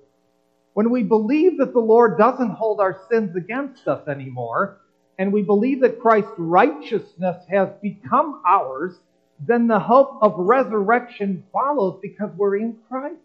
When 0.74 0.90
we 0.90 1.04
believe 1.04 1.60
that 1.60 1.74
the 1.74 1.80
Lord 1.80 2.18
doesn't 2.18 2.52
hold 2.52 2.80
our 2.80 3.00
sins 3.10 3.36
against 3.36 3.88
us 3.88 4.08
anymore, 4.08 4.78
and 5.20 5.32
we 5.32 5.44
believe 5.44 5.82
that 5.82 6.00
Christ's 6.00 6.34
righteousness 6.38 7.38
has 7.50 7.70
become 7.82 8.42
ours, 8.46 8.96
then 9.40 9.68
the 9.68 9.80
hope 9.80 10.20
of 10.22 10.34
resurrection 10.38 11.44
follows 11.52 12.00
because 12.02 12.32
we're 12.36 12.58
in 12.58 12.78
Christ. 12.90 13.18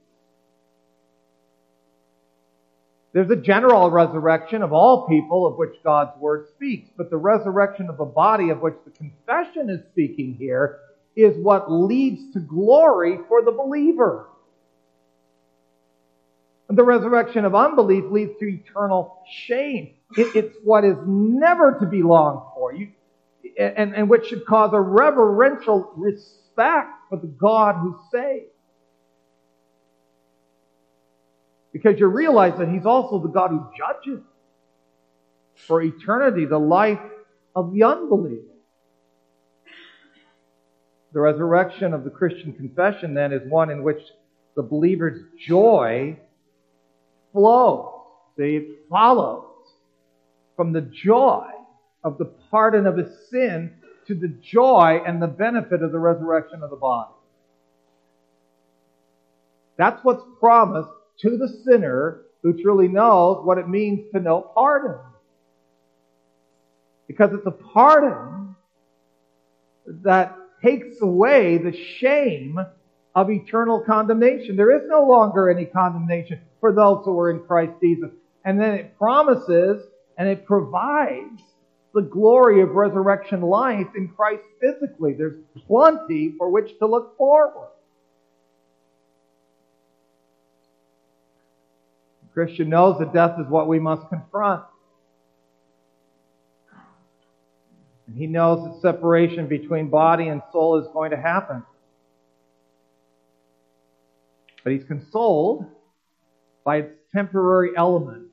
There's 3.12 3.30
a 3.30 3.36
general 3.36 3.90
resurrection 3.90 4.62
of 4.62 4.74
all 4.74 5.08
people 5.08 5.46
of 5.46 5.56
which 5.56 5.82
God's 5.82 6.18
Word 6.20 6.46
speaks, 6.54 6.90
but 6.96 7.08
the 7.08 7.16
resurrection 7.16 7.88
of 7.88 8.00
a 8.00 8.06
body 8.06 8.50
of 8.50 8.60
which 8.60 8.76
the 8.84 8.90
confession 8.90 9.70
is 9.70 9.80
speaking 9.90 10.34
here 10.34 10.80
is 11.16 11.34
what 11.42 11.72
leads 11.72 12.32
to 12.34 12.40
glory 12.40 13.18
for 13.28 13.42
the 13.42 13.50
believer. 13.50 14.26
The 16.70 16.84
resurrection 16.84 17.46
of 17.46 17.54
unbelief 17.54 18.04
leads 18.10 18.32
to 18.40 18.46
eternal 18.46 19.22
shame. 19.46 19.94
It, 20.16 20.36
it's 20.36 20.56
what 20.62 20.84
is 20.84 20.96
never 21.06 21.78
to 21.80 21.86
be 21.86 22.02
longed 22.02 22.42
for, 22.54 22.74
you, 22.74 22.88
and, 23.58 23.94
and 23.94 24.10
which 24.10 24.26
should 24.26 24.44
cause 24.44 24.70
a 24.74 24.80
reverential 24.80 25.90
respect 25.96 26.90
for 27.08 27.18
the 27.18 27.26
God 27.26 27.76
who 27.76 27.98
saves. 28.12 28.50
Because 31.72 31.98
you 31.98 32.06
realize 32.06 32.58
that 32.58 32.68
He's 32.68 32.84
also 32.84 33.18
the 33.18 33.28
God 33.28 33.50
who 33.50 33.66
judges 33.76 34.22
for 35.66 35.80
eternity 35.82 36.44
the 36.44 36.58
life 36.58 37.00
of 37.56 37.72
the 37.72 37.84
unbeliever. 37.84 38.42
The 41.12 41.20
resurrection 41.20 41.94
of 41.94 42.04
the 42.04 42.10
Christian 42.10 42.52
confession 42.52 43.14
then 43.14 43.32
is 43.32 43.40
one 43.48 43.70
in 43.70 43.82
which 43.82 44.02
the 44.54 44.62
believer's 44.62 45.22
joy 45.38 46.18
flows. 47.38 47.92
See, 48.36 48.56
it 48.56 48.68
follows 48.90 49.44
from 50.56 50.72
the 50.72 50.80
joy 50.80 51.46
of 52.02 52.18
the 52.18 52.24
pardon 52.50 52.86
of 52.86 52.96
his 52.96 53.08
sin 53.30 53.74
to 54.08 54.14
the 54.14 54.28
joy 54.42 55.00
and 55.06 55.22
the 55.22 55.28
benefit 55.28 55.82
of 55.82 55.92
the 55.92 55.98
resurrection 55.98 56.62
of 56.64 56.70
the 56.70 56.76
body. 56.76 57.12
That's 59.76 60.02
what's 60.02 60.24
promised 60.40 60.90
to 61.20 61.36
the 61.36 61.48
sinner 61.64 62.22
who 62.42 62.60
truly 62.60 62.88
knows 62.88 63.44
what 63.44 63.58
it 63.58 63.68
means 63.68 64.10
to 64.12 64.20
know 64.20 64.50
pardon. 64.54 64.98
Because 67.06 67.30
it's 67.34 67.46
a 67.46 67.52
pardon 67.52 68.56
that 69.86 70.36
takes 70.60 71.00
away 71.00 71.58
the 71.58 71.76
shame 72.00 72.58
of 73.14 73.30
eternal 73.30 73.80
condemnation. 73.80 74.56
There 74.56 74.76
is 74.76 74.82
no 74.88 75.04
longer 75.06 75.48
any 75.48 75.66
condemnation 75.66 76.40
for 76.60 76.72
those 76.72 77.04
who 77.04 77.18
are 77.18 77.30
in 77.30 77.40
Christ 77.40 77.72
Jesus. 77.80 78.10
And 78.44 78.60
then 78.60 78.74
it 78.74 78.98
promises 78.98 79.84
and 80.16 80.28
it 80.28 80.46
provides 80.46 81.42
the 81.94 82.02
glory 82.02 82.60
of 82.60 82.70
resurrection 82.70 83.40
life 83.40 83.86
in 83.96 84.08
Christ 84.08 84.42
physically. 84.60 85.14
There's 85.14 85.36
plenty 85.66 86.34
for 86.36 86.50
which 86.50 86.78
to 86.78 86.86
look 86.86 87.16
forward. 87.16 87.68
The 92.22 92.34
Christian 92.34 92.68
knows 92.68 92.98
that 92.98 93.12
death 93.12 93.38
is 93.40 93.46
what 93.48 93.68
we 93.68 93.78
must 93.78 94.08
confront. 94.08 94.64
And 98.06 98.16
he 98.16 98.26
knows 98.26 98.64
that 98.64 98.80
separation 98.80 99.46
between 99.48 99.88
body 99.88 100.28
and 100.28 100.42
soul 100.52 100.78
is 100.78 100.88
going 100.92 101.10
to 101.10 101.16
happen. 101.16 101.62
But 104.64 104.72
he's 104.72 104.84
consoled 104.84 105.66
by 106.64 106.78
its 106.78 106.92
temporary 107.14 107.70
element. 107.76 108.28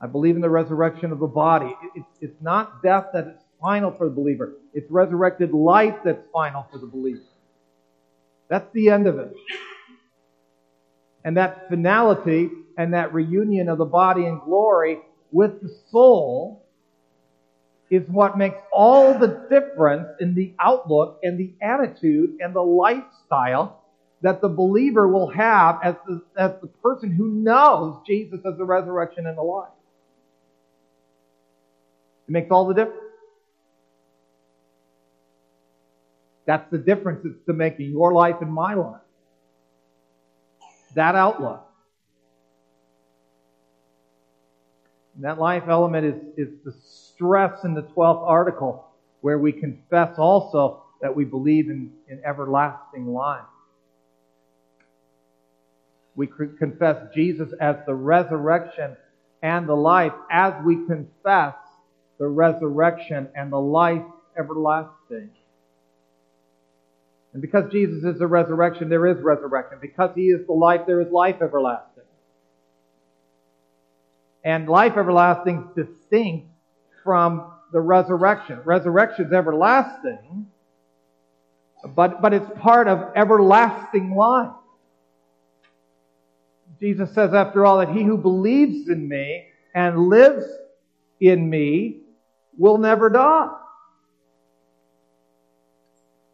I 0.00 0.06
believe 0.06 0.36
in 0.36 0.42
the 0.42 0.50
resurrection 0.50 1.12
of 1.12 1.18
the 1.18 1.26
body. 1.26 1.74
It's, 1.94 2.06
it's 2.20 2.42
not 2.42 2.82
death 2.82 3.06
that 3.14 3.26
is 3.26 3.40
final 3.60 3.90
for 3.90 4.08
the 4.08 4.14
believer. 4.14 4.52
It's 4.74 4.90
resurrected 4.90 5.52
life 5.52 5.94
that's 6.04 6.22
final 6.32 6.66
for 6.70 6.78
the 6.78 6.86
believer. 6.86 7.22
That's 8.48 8.70
the 8.74 8.90
end 8.90 9.06
of 9.06 9.18
it. 9.18 9.32
And 11.24 11.38
that 11.38 11.68
finality 11.70 12.50
and 12.76 12.92
that 12.92 13.14
reunion 13.14 13.68
of 13.68 13.78
the 13.78 13.86
body 13.86 14.26
in 14.26 14.40
glory 14.44 14.98
with 15.32 15.62
the 15.62 15.74
soul 15.90 16.66
is 17.90 18.02
what 18.08 18.36
makes 18.36 18.56
all 18.72 19.18
the 19.18 19.46
difference 19.50 20.08
in 20.20 20.34
the 20.34 20.54
outlook 20.58 21.20
and 21.22 21.38
the 21.38 21.54
attitude 21.62 22.36
and 22.40 22.54
the 22.54 22.62
lifestyle 22.62 23.83
that 24.24 24.40
the 24.40 24.48
believer 24.48 25.06
will 25.06 25.28
have 25.28 25.80
as 25.84 25.96
the, 26.06 26.22
as 26.38 26.52
the 26.62 26.66
person 26.66 27.12
who 27.12 27.28
knows 27.28 27.98
Jesus 28.06 28.40
as 28.46 28.56
the 28.56 28.64
resurrection 28.64 29.26
and 29.26 29.36
the 29.36 29.42
life. 29.42 29.68
It 32.26 32.32
makes 32.32 32.50
all 32.50 32.66
the 32.66 32.72
difference. 32.72 33.02
That's 36.46 36.70
the 36.70 36.78
difference 36.78 37.20
it's 37.26 37.44
to 37.44 37.52
make 37.52 37.78
in 37.78 37.90
your 37.90 38.14
life 38.14 38.36
and 38.40 38.50
my 38.50 38.72
life. 38.72 39.02
That 40.94 41.14
outlook. 41.16 41.62
And 45.16 45.24
that 45.24 45.38
life 45.38 45.64
element 45.68 46.06
is, 46.06 46.48
is 46.48 46.54
the 46.64 46.72
stress 46.72 47.62
in 47.64 47.74
the 47.74 47.82
12th 47.82 48.26
article 48.26 48.86
where 49.20 49.38
we 49.38 49.52
confess 49.52 50.18
also 50.18 50.82
that 51.02 51.14
we 51.14 51.26
believe 51.26 51.68
in, 51.68 51.92
in 52.08 52.22
everlasting 52.24 53.06
life. 53.06 53.44
We 56.16 56.28
confess 56.58 56.96
Jesus 57.14 57.52
as 57.60 57.76
the 57.86 57.94
resurrection 57.94 58.96
and 59.42 59.68
the 59.68 59.74
life 59.74 60.12
as 60.30 60.54
we 60.64 60.86
confess 60.86 61.54
the 62.18 62.26
resurrection 62.26 63.28
and 63.34 63.52
the 63.52 63.60
life 63.60 64.02
everlasting. 64.38 65.30
And 67.32 67.42
because 67.42 67.70
Jesus 67.72 68.04
is 68.04 68.18
the 68.20 68.28
resurrection, 68.28 68.88
there 68.88 69.06
is 69.06 69.20
resurrection. 69.20 69.78
Because 69.80 70.10
He 70.14 70.26
is 70.26 70.46
the 70.46 70.52
life, 70.52 70.82
there 70.86 71.00
is 71.00 71.10
life 71.10 71.36
everlasting. 71.42 72.04
And 74.44 74.68
life 74.68 74.96
everlasting 74.96 75.68
is 75.76 75.86
distinct 75.86 76.46
from 77.02 77.50
the 77.72 77.80
resurrection. 77.80 78.60
Resurrection 78.64 79.26
is 79.26 79.32
everlasting, 79.32 80.46
but, 81.94 82.22
but 82.22 82.32
it's 82.32 82.50
part 82.60 82.86
of 82.86 83.16
everlasting 83.16 84.14
life. 84.14 84.52
Jesus 86.80 87.12
says, 87.14 87.32
after 87.34 87.64
all, 87.64 87.78
that 87.78 87.90
he 87.90 88.02
who 88.02 88.16
believes 88.16 88.88
in 88.88 89.08
me 89.08 89.46
and 89.74 90.08
lives 90.08 90.46
in 91.20 91.48
me 91.48 92.00
will 92.56 92.78
never 92.78 93.10
die. 93.10 93.48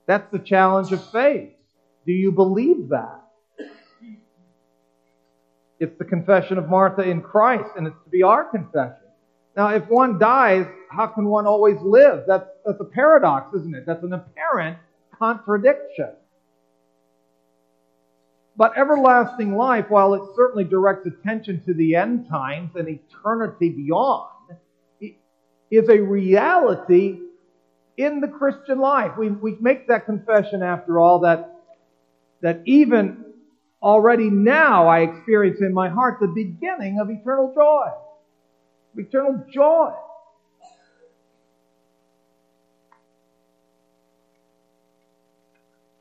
That's 0.06 0.30
the 0.32 0.38
challenge 0.38 0.92
of 0.92 1.08
faith. 1.10 1.52
Do 2.06 2.12
you 2.12 2.32
believe 2.32 2.88
that? 2.88 3.22
It's 5.78 5.96
the 5.98 6.04
confession 6.04 6.58
of 6.58 6.68
Martha 6.68 7.02
in 7.02 7.22
Christ, 7.22 7.70
and 7.76 7.86
it's 7.86 7.96
to 8.04 8.10
be 8.10 8.22
our 8.22 8.44
confession. 8.44 8.96
Now, 9.56 9.68
if 9.68 9.88
one 9.88 10.18
dies, 10.18 10.66
how 10.90 11.06
can 11.06 11.24
one 11.24 11.46
always 11.46 11.78
live? 11.80 12.24
That's, 12.26 12.46
that's 12.66 12.80
a 12.80 12.84
paradox, 12.84 13.54
isn't 13.54 13.74
it? 13.74 13.84
That's 13.86 14.02
an 14.02 14.12
apparent 14.12 14.78
contradiction. 15.18 16.10
But 18.56 18.76
everlasting 18.76 19.56
life, 19.56 19.86
while 19.88 20.14
it 20.14 20.22
certainly 20.36 20.64
directs 20.64 21.06
attention 21.06 21.62
to 21.64 21.72
the 21.72 21.94
end 21.94 22.28
times 22.28 22.72
and 22.74 22.88
eternity 22.88 23.70
beyond, 23.70 24.28
is 25.70 25.88
a 25.88 26.00
reality 26.00 27.20
in 27.96 28.20
the 28.20 28.28
Christian 28.28 28.78
life. 28.78 29.12
We, 29.16 29.30
we 29.30 29.56
make 29.60 29.88
that 29.88 30.04
confession, 30.04 30.62
after 30.62 30.98
all, 30.98 31.20
that, 31.20 31.54
that 32.42 32.62
even 32.64 33.24
already 33.82 34.28
now 34.30 34.88
I 34.88 35.00
experience 35.00 35.60
in 35.60 35.72
my 35.72 35.88
heart 35.88 36.18
the 36.20 36.26
beginning 36.26 36.98
of 37.00 37.08
eternal 37.08 37.52
joy. 37.54 37.86
Eternal 38.96 39.44
joy. 39.52 39.92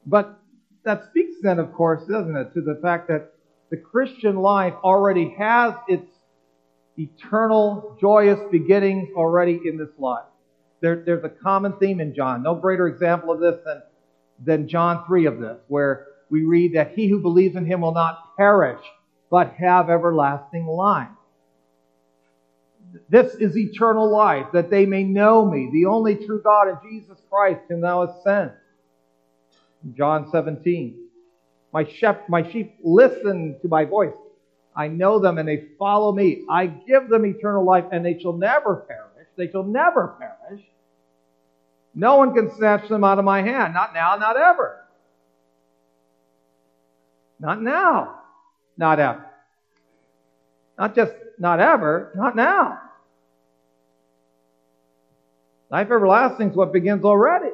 But 0.06 0.39
that 0.84 1.06
speaks 1.10 1.36
then, 1.42 1.60
of 1.60 1.74
course, 1.74 2.06
doesn't 2.06 2.36
it, 2.36 2.54
to 2.54 2.62
the 2.62 2.80
fact 2.82 3.08
that 3.08 3.34
the 3.70 3.78
Christian 3.78 4.38
life 4.38 4.74
already 4.84 5.36
has 5.38 5.74
its 5.88 6.10
eternal, 6.98 7.98
joyous 8.00 8.40
beginnings 8.52 9.10
already 9.16 9.60
in 9.66 9.78
this 9.78 9.90
life. 9.98 10.26
There, 10.82 11.04
there's 11.06 11.24
a 11.24 11.30
common 11.30 11.74
theme 11.74 12.00
in 12.00 12.16
John. 12.16 12.44
No 12.44 12.56
greater 12.56 12.88
example 12.88 13.32
of 13.32 13.40
this 13.40 13.60
than, 13.66 13.82
than 14.44 14.68
John 14.68 15.06
3 15.06 15.26
of 15.26 15.40
this, 15.40 15.58
where 15.68 16.08
we 16.30 16.44
read 16.44 16.76
that 16.76 16.94
he 16.96 17.08
who 17.08 17.22
believes 17.22 17.56
in 17.56 17.66
him 17.66 17.82
will 17.82 17.94
not 17.94 18.36
perish, 18.38 18.82
but 19.30 19.54
have 19.60 19.90
everlasting 19.90 20.66
life. 20.66 21.10
This 23.08 23.36
is 23.36 23.56
eternal 23.56 24.10
life, 24.10 24.48
that 24.54 24.70
they 24.70 24.86
may 24.86 25.04
know 25.04 25.46
me, 25.46 25.70
the 25.72 25.86
only 25.86 26.16
true 26.16 26.42
God 26.42 26.70
and 26.70 26.78
Jesus 26.90 27.18
Christ 27.30 27.62
whom 27.68 27.82
thou 27.82 28.08
hast 28.08 28.24
sent. 28.24 28.52
John 29.96 30.30
17. 30.32 31.08
My, 31.72 31.86
shep, 31.86 32.28
my 32.30 32.50
sheep 32.52 32.76
listen 32.84 33.58
to 33.62 33.68
my 33.68 33.86
voice. 33.86 34.16
I 34.76 34.88
know 34.88 35.20
them 35.20 35.38
and 35.38 35.48
they 35.48 35.66
follow 35.78 36.12
me. 36.12 36.46
I 36.50 36.68
give 36.68 37.10
them 37.10 37.26
eternal 37.26 37.66
life 37.66 37.86
and 37.92 38.06
they 38.06 38.20
shall 38.20 38.34
never 38.34 38.76
perish. 38.88 39.28
They 39.36 39.50
shall 39.50 39.64
never 39.64 40.16
perish. 40.20 40.64
No 41.96 42.18
one 42.18 42.34
can 42.34 42.56
snatch 42.56 42.88
them 42.88 43.04
out 43.04 43.20
of 43.20 43.26
my 43.26 43.42
hand. 43.42 43.74
Not 43.74 43.94
now, 43.94 44.16
not 44.16 44.38
ever. 44.38 44.86
Not 47.40 47.62
now, 47.62 48.22
not 48.78 49.00
ever. 49.00 49.26
Not 50.78 50.96
just 50.96 51.14
not 51.38 51.60
ever, 51.60 52.12
not 52.16 52.36
now. 52.36 52.80
Life 55.70 55.92
everlasting 55.92 56.52
is 56.52 56.56
what 56.56 56.74
begins 56.74 57.04
already. 57.04 57.52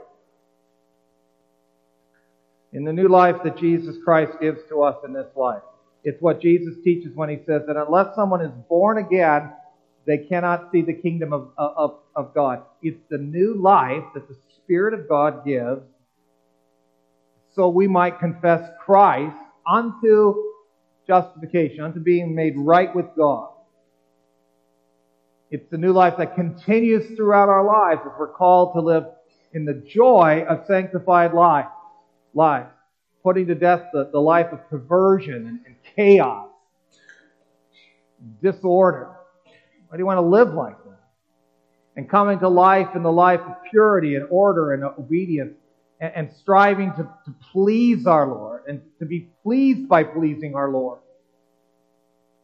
In 2.75 2.83
the 2.83 2.91
new 2.91 3.07
life 3.07 3.37
that 3.43 3.57
Jesus 3.57 3.95
Christ 4.03 4.33
gives 4.41 4.59
to 4.67 4.83
us 4.83 4.97
in 5.05 5.13
this 5.13 5.29
life. 5.35 5.61
It's 6.03 6.21
what 6.21 6.41
Jesus 6.41 6.75
teaches 6.83 7.15
when 7.15 7.29
he 7.29 7.37
says 7.37 7.61
that 7.67 7.77
unless 7.77 8.13
someone 8.15 8.41
is 8.41 8.51
born 8.69 8.97
again, 8.97 9.51
they 10.05 10.17
cannot 10.17 10.71
see 10.71 10.81
the 10.81 10.93
kingdom 10.93 11.31
of, 11.33 11.51
of, 11.57 11.99
of 12.15 12.33
God. 12.33 12.63
It's 12.81 13.01
the 13.09 13.17
new 13.17 13.55
life 13.55 14.03
that 14.13 14.27
the 14.27 14.35
Spirit 14.57 14.93
of 14.93 15.07
God 15.07 15.45
gives 15.45 15.81
so 17.55 17.69
we 17.69 17.87
might 17.87 18.19
confess 18.19 18.69
Christ 18.85 19.37
unto 19.65 20.35
justification, 21.07 21.85
unto 21.85 22.01
being 22.01 22.35
made 22.35 22.55
right 22.57 22.93
with 22.93 23.05
God. 23.15 23.51
It's 25.49 25.69
the 25.71 25.77
new 25.77 25.93
life 25.93 26.15
that 26.17 26.35
continues 26.35 27.15
throughout 27.15 27.47
our 27.47 27.63
lives 27.63 28.01
as 28.05 28.11
we're 28.19 28.33
called 28.33 28.73
to 28.73 28.81
live 28.81 29.05
in 29.53 29.63
the 29.63 29.81
joy 29.87 30.43
of 30.49 30.65
sanctified 30.67 31.33
life, 31.33 31.67
life, 32.35 32.67
putting 33.23 33.47
to 33.47 33.55
death 33.55 33.87
the, 33.91 34.09
the 34.11 34.19
life 34.19 34.51
of 34.51 34.69
perversion 34.69 35.33
and, 35.47 35.59
and 35.65 35.75
chaos, 35.95 36.49
disorder. 38.41 39.15
Why 39.87 39.97
do 39.97 40.01
you 40.01 40.05
want 40.05 40.17
to 40.17 40.21
live 40.21 40.53
like 40.53 40.77
that? 40.83 40.99
And 41.95 42.09
coming 42.09 42.39
to 42.39 42.49
life 42.49 42.89
in 42.95 43.03
the 43.03 43.11
life 43.11 43.39
of 43.39 43.55
purity 43.71 44.15
and 44.15 44.27
order 44.29 44.73
and 44.73 44.83
obedience 44.83 45.55
and, 45.99 46.11
and 46.15 46.33
striving 46.33 46.91
to, 46.91 47.03
to 47.03 47.35
please 47.51 48.05
our 48.05 48.27
Lord 48.27 48.63
and 48.67 48.81
to 48.99 49.05
be 49.05 49.29
pleased 49.43 49.87
by 49.87 50.03
pleasing 50.03 50.55
our 50.55 50.69
Lord 50.69 50.99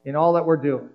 in 0.06 0.16
all 0.16 0.34
that 0.34 0.46
we're 0.46 0.58
doing. 0.58 0.90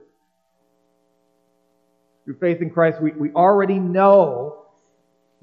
Through 2.25 2.39
faith 2.39 2.61
in 2.61 2.71
Christ, 2.71 3.01
we, 3.01 3.13
we 3.13 3.31
already 3.33 3.79
know, 3.79 4.66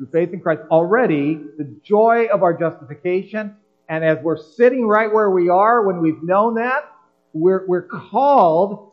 through 0.03 0.25
faith 0.25 0.33
in 0.33 0.39
Christ, 0.39 0.61
already 0.69 1.35
the 1.57 1.75
joy 1.83 2.27
of 2.31 2.43
our 2.43 2.53
justification. 2.53 3.55
And 3.87 4.03
as 4.03 4.17
we're 4.21 4.37
sitting 4.37 4.87
right 4.87 5.11
where 5.11 5.29
we 5.29 5.49
are, 5.49 5.83
when 5.83 6.01
we've 6.01 6.21
known 6.23 6.55
that, 6.55 6.91
we're, 7.33 7.65
we're 7.67 7.87
called 7.87 8.91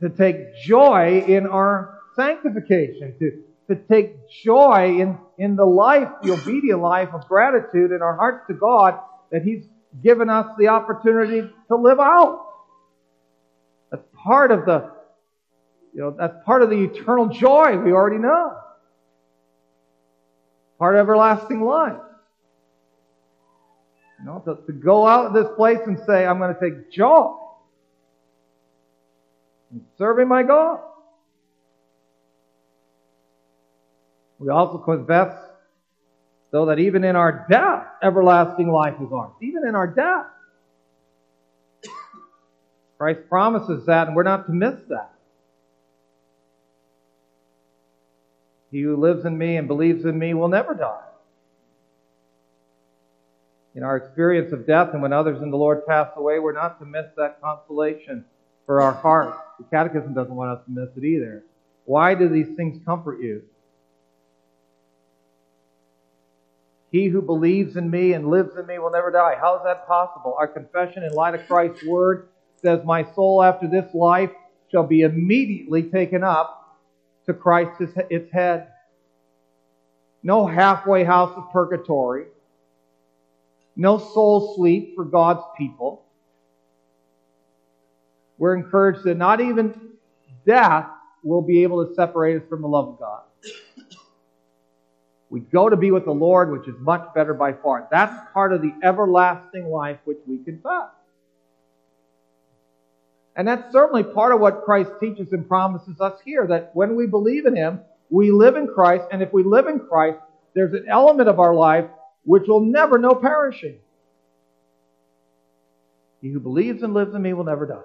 to 0.00 0.08
take 0.08 0.56
joy 0.56 1.24
in 1.26 1.46
our 1.46 1.98
sanctification, 2.16 3.14
to, 3.18 3.42
to 3.68 3.80
take 3.82 4.16
joy 4.30 4.98
in, 5.00 5.18
in 5.38 5.56
the 5.56 5.64
life, 5.64 6.08
the 6.22 6.32
obedient 6.32 6.80
life 6.80 7.10
of 7.12 7.26
gratitude 7.26 7.92
in 7.92 8.02
our 8.02 8.16
hearts 8.16 8.46
to 8.48 8.54
God 8.54 8.98
that 9.30 9.42
He's 9.42 9.66
given 10.02 10.28
us 10.30 10.46
the 10.58 10.68
opportunity 10.68 11.42
to 11.68 11.76
live 11.76 12.00
out. 12.00 12.46
That's 13.90 14.04
part 14.14 14.52
of 14.52 14.64
the 14.64 14.90
you 15.92 16.02
know, 16.02 16.14
that's 16.16 16.36
part 16.44 16.62
of 16.62 16.70
the 16.70 16.84
eternal 16.84 17.26
joy 17.26 17.76
we 17.76 17.90
already 17.90 18.18
know. 18.18 18.56
Part 20.80 20.96
of 20.96 21.00
everlasting 21.00 21.62
life. 21.62 22.00
You 24.18 24.24
know, 24.24 24.42
to, 24.46 24.66
to 24.66 24.72
go 24.72 25.06
out 25.06 25.26
of 25.26 25.34
this 25.34 25.46
place 25.54 25.80
and 25.86 25.98
say, 26.06 26.24
I'm 26.24 26.38
going 26.38 26.54
to 26.54 26.60
take 26.60 26.90
joy 26.90 27.36
in 29.70 29.82
serving 29.98 30.26
my 30.26 30.42
God. 30.42 30.80
We 34.38 34.48
also 34.48 34.78
confess, 34.78 35.34
though, 36.50 36.64
that 36.66 36.78
even 36.78 37.04
in 37.04 37.14
our 37.14 37.46
death, 37.50 37.84
everlasting 38.02 38.70
life 38.72 38.94
is 39.02 39.12
ours. 39.12 39.32
Even 39.42 39.66
in 39.68 39.74
our 39.74 39.86
death. 39.86 40.26
Christ 42.96 43.20
promises 43.28 43.84
that, 43.84 44.06
and 44.06 44.16
we're 44.16 44.22
not 44.22 44.46
to 44.46 44.52
miss 44.52 44.80
that. 44.88 45.12
He 48.70 48.82
who 48.82 48.96
lives 48.96 49.24
in 49.24 49.36
me 49.36 49.56
and 49.56 49.66
believes 49.66 50.04
in 50.04 50.18
me 50.18 50.34
will 50.34 50.48
never 50.48 50.74
die. 50.74 51.06
In 53.74 53.82
our 53.82 53.96
experience 53.96 54.52
of 54.52 54.66
death 54.66 54.90
and 54.92 55.02
when 55.02 55.12
others 55.12 55.42
in 55.42 55.50
the 55.50 55.56
Lord 55.56 55.86
pass 55.86 56.10
away, 56.16 56.38
we're 56.38 56.52
not 56.52 56.78
to 56.80 56.86
miss 56.86 57.06
that 57.16 57.40
consolation 57.40 58.24
for 58.66 58.80
our 58.82 58.92
hearts. 58.92 59.36
The 59.58 59.64
Catechism 59.64 60.14
doesn't 60.14 60.34
want 60.34 60.58
us 60.58 60.64
to 60.64 60.70
miss 60.70 60.90
it 60.96 61.04
either. 61.04 61.44
Why 61.84 62.14
do 62.14 62.28
these 62.28 62.48
things 62.56 62.80
comfort 62.84 63.20
you? 63.20 63.42
He 66.90 67.06
who 67.06 67.22
believes 67.22 67.76
in 67.76 67.88
me 67.88 68.12
and 68.14 68.28
lives 68.28 68.56
in 68.56 68.66
me 68.66 68.78
will 68.78 68.90
never 68.90 69.12
die. 69.12 69.36
How 69.40 69.56
is 69.56 69.62
that 69.64 69.86
possible? 69.86 70.34
Our 70.38 70.48
confession 70.48 71.04
in 71.04 71.12
light 71.12 71.34
of 71.34 71.46
Christ's 71.46 71.84
word 71.84 72.28
says, 72.62 72.80
My 72.84 73.04
soul 73.14 73.42
after 73.42 73.68
this 73.68 73.94
life 73.94 74.30
shall 74.70 74.86
be 74.86 75.02
immediately 75.02 75.84
taken 75.84 76.24
up 76.24 76.59
to 77.32 77.38
Christ 77.38 77.80
its 78.10 78.32
head. 78.32 78.68
No 80.22 80.46
halfway 80.46 81.04
house 81.04 81.32
of 81.36 81.50
purgatory. 81.52 82.26
No 83.76 83.98
soul 83.98 84.54
sleep 84.56 84.94
for 84.94 85.04
God's 85.04 85.42
people. 85.56 86.04
We're 88.36 88.54
encouraged 88.54 89.04
that 89.04 89.16
not 89.16 89.40
even 89.40 89.74
death 90.46 90.86
will 91.22 91.42
be 91.42 91.62
able 91.62 91.86
to 91.86 91.94
separate 91.94 92.42
us 92.42 92.48
from 92.48 92.62
the 92.62 92.68
love 92.68 92.88
of 92.88 92.98
God. 92.98 93.22
We 95.28 95.40
go 95.40 95.68
to 95.68 95.76
be 95.76 95.90
with 95.90 96.04
the 96.04 96.12
Lord, 96.12 96.50
which 96.50 96.66
is 96.66 96.74
much 96.80 97.06
better 97.14 97.34
by 97.34 97.52
far. 97.52 97.86
That's 97.90 98.32
part 98.32 98.52
of 98.52 98.62
the 98.62 98.74
everlasting 98.82 99.66
life 99.66 99.98
which 100.04 100.18
we 100.26 100.38
confess. 100.38 100.88
And 103.36 103.46
that's 103.46 103.72
certainly 103.72 104.02
part 104.02 104.34
of 104.34 104.40
what 104.40 104.64
Christ 104.64 104.90
teaches 105.00 105.32
and 105.32 105.46
promises 105.46 106.00
us 106.00 106.20
here 106.24 106.46
that 106.48 106.70
when 106.74 106.96
we 106.96 107.06
believe 107.06 107.46
in 107.46 107.56
Him, 107.56 107.80
we 108.08 108.32
live 108.32 108.56
in 108.56 108.66
Christ, 108.66 109.04
and 109.12 109.22
if 109.22 109.32
we 109.32 109.44
live 109.44 109.66
in 109.66 109.78
Christ, 109.80 110.18
there's 110.54 110.72
an 110.72 110.86
element 110.88 111.28
of 111.28 111.38
our 111.38 111.54
life 111.54 111.86
which 112.24 112.48
will 112.48 112.60
never 112.60 112.98
know 112.98 113.14
perishing. 113.14 113.78
He 116.20 116.30
who 116.30 116.40
believes 116.40 116.82
and 116.82 116.92
lives 116.92 117.14
in 117.14 117.22
me 117.22 117.32
will 117.32 117.44
never 117.44 117.66
die. 117.66 117.80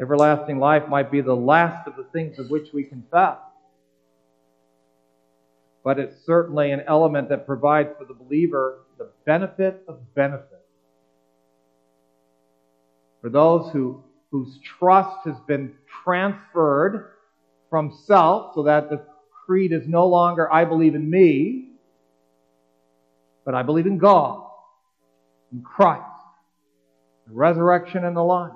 Everlasting 0.00 0.58
life 0.58 0.88
might 0.88 1.10
be 1.10 1.20
the 1.20 1.36
last 1.36 1.86
of 1.86 1.96
the 1.96 2.04
things 2.04 2.38
of 2.38 2.50
which 2.50 2.68
we 2.72 2.84
confess. 2.84 3.38
But 5.84 5.98
it's 5.98 6.24
certainly 6.24 6.70
an 6.70 6.82
element 6.86 7.28
that 7.28 7.46
provides 7.46 7.90
for 7.98 8.04
the 8.04 8.14
believer 8.14 8.78
the 8.96 9.10
benefit 9.24 9.82
of 9.86 10.14
benefit 10.14 10.57
for 13.20 13.30
those 13.30 13.70
who, 13.72 14.02
whose 14.30 14.58
trust 14.78 15.26
has 15.26 15.36
been 15.46 15.74
transferred 16.04 17.12
from 17.70 17.96
self 18.06 18.54
so 18.54 18.64
that 18.64 18.90
the 18.90 19.04
creed 19.46 19.72
is 19.72 19.86
no 19.86 20.06
longer, 20.06 20.52
I 20.52 20.64
believe 20.64 20.94
in 20.94 21.08
me, 21.08 21.70
but 23.44 23.54
I 23.54 23.62
believe 23.62 23.86
in 23.86 23.98
God, 23.98 24.42
in 25.52 25.62
Christ, 25.62 26.02
the 27.26 27.32
resurrection 27.34 28.04
and 28.04 28.16
the 28.16 28.22
life. 28.22 28.52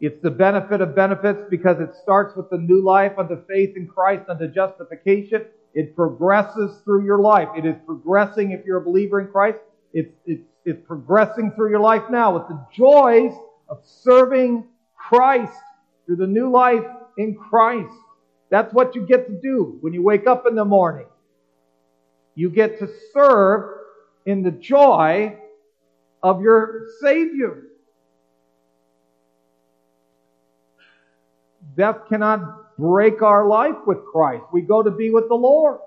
It's 0.00 0.22
the 0.22 0.30
benefit 0.30 0.80
of 0.80 0.96
benefits 0.96 1.40
because 1.50 1.78
it 1.78 1.90
starts 2.02 2.34
with 2.34 2.48
the 2.48 2.56
new 2.56 2.82
life 2.82 3.12
unto 3.18 3.36
faith 3.46 3.76
in 3.76 3.86
Christ 3.86 4.28
unto 4.28 4.48
justification. 4.48 5.44
It 5.74 5.94
progresses 5.94 6.80
through 6.84 7.04
your 7.04 7.18
life. 7.18 7.48
It 7.56 7.66
is 7.66 7.76
progressing 7.84 8.52
if 8.52 8.64
you're 8.64 8.78
a 8.78 8.84
believer 8.84 9.20
in 9.20 9.28
Christ. 9.28 9.58
It's, 9.92 10.12
it's 10.24 10.42
is 10.64 10.76
progressing 10.86 11.52
through 11.52 11.70
your 11.70 11.80
life 11.80 12.04
now 12.10 12.34
with 12.34 12.48
the 12.48 12.66
joys 12.72 13.32
of 13.68 13.80
serving 13.84 14.66
Christ 14.96 15.52
through 16.06 16.16
the 16.16 16.26
new 16.26 16.50
life 16.50 16.84
in 17.16 17.34
Christ. 17.34 17.94
That's 18.50 18.72
what 18.74 18.94
you 18.94 19.06
get 19.06 19.26
to 19.28 19.40
do 19.40 19.78
when 19.80 19.92
you 19.92 20.02
wake 20.02 20.26
up 20.26 20.46
in 20.46 20.54
the 20.54 20.64
morning. 20.64 21.06
You 22.34 22.50
get 22.50 22.78
to 22.80 22.88
serve 23.12 23.78
in 24.26 24.42
the 24.42 24.50
joy 24.50 25.36
of 26.22 26.42
your 26.42 26.86
Savior. 27.00 27.64
Death 31.76 32.08
cannot 32.08 32.76
break 32.76 33.22
our 33.22 33.46
life 33.46 33.76
with 33.86 34.04
Christ. 34.04 34.44
We 34.52 34.62
go 34.62 34.82
to 34.82 34.90
be 34.90 35.10
with 35.10 35.28
the 35.28 35.34
Lord. 35.34 35.78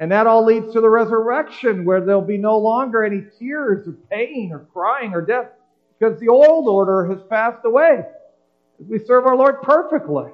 And 0.00 0.10
that 0.10 0.26
all 0.26 0.44
leads 0.44 0.72
to 0.72 0.80
the 0.80 0.88
resurrection 0.88 1.84
where 1.84 2.00
there'll 2.00 2.20
be 2.20 2.36
no 2.36 2.58
longer 2.58 3.04
any 3.04 3.22
tears 3.38 3.86
or 3.86 3.92
pain 4.10 4.50
or 4.52 4.60
crying 4.72 5.12
or 5.12 5.20
death 5.20 5.46
because 5.98 6.18
the 6.18 6.28
old 6.28 6.68
order 6.68 7.06
has 7.06 7.22
passed 7.30 7.64
away. 7.64 8.04
We 8.78 8.98
serve 8.98 9.26
our 9.26 9.36
Lord 9.36 9.62
perfectly. 9.62 10.30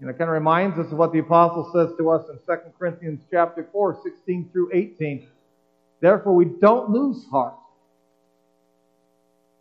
And 0.00 0.10
it 0.10 0.18
kind 0.18 0.28
of 0.28 0.34
reminds 0.34 0.78
us 0.78 0.90
of 0.90 0.98
what 0.98 1.12
the 1.12 1.20
apostle 1.20 1.70
says 1.72 1.96
to 1.96 2.10
us 2.10 2.24
in 2.28 2.38
2 2.44 2.60
Corinthians 2.78 3.20
chapter 3.30 3.68
4, 3.70 4.00
16 4.02 4.50
through 4.52 4.70
18. 4.72 5.28
Therefore, 6.00 6.34
we 6.34 6.44
don't 6.44 6.90
lose 6.90 7.24
heart. 7.30 7.54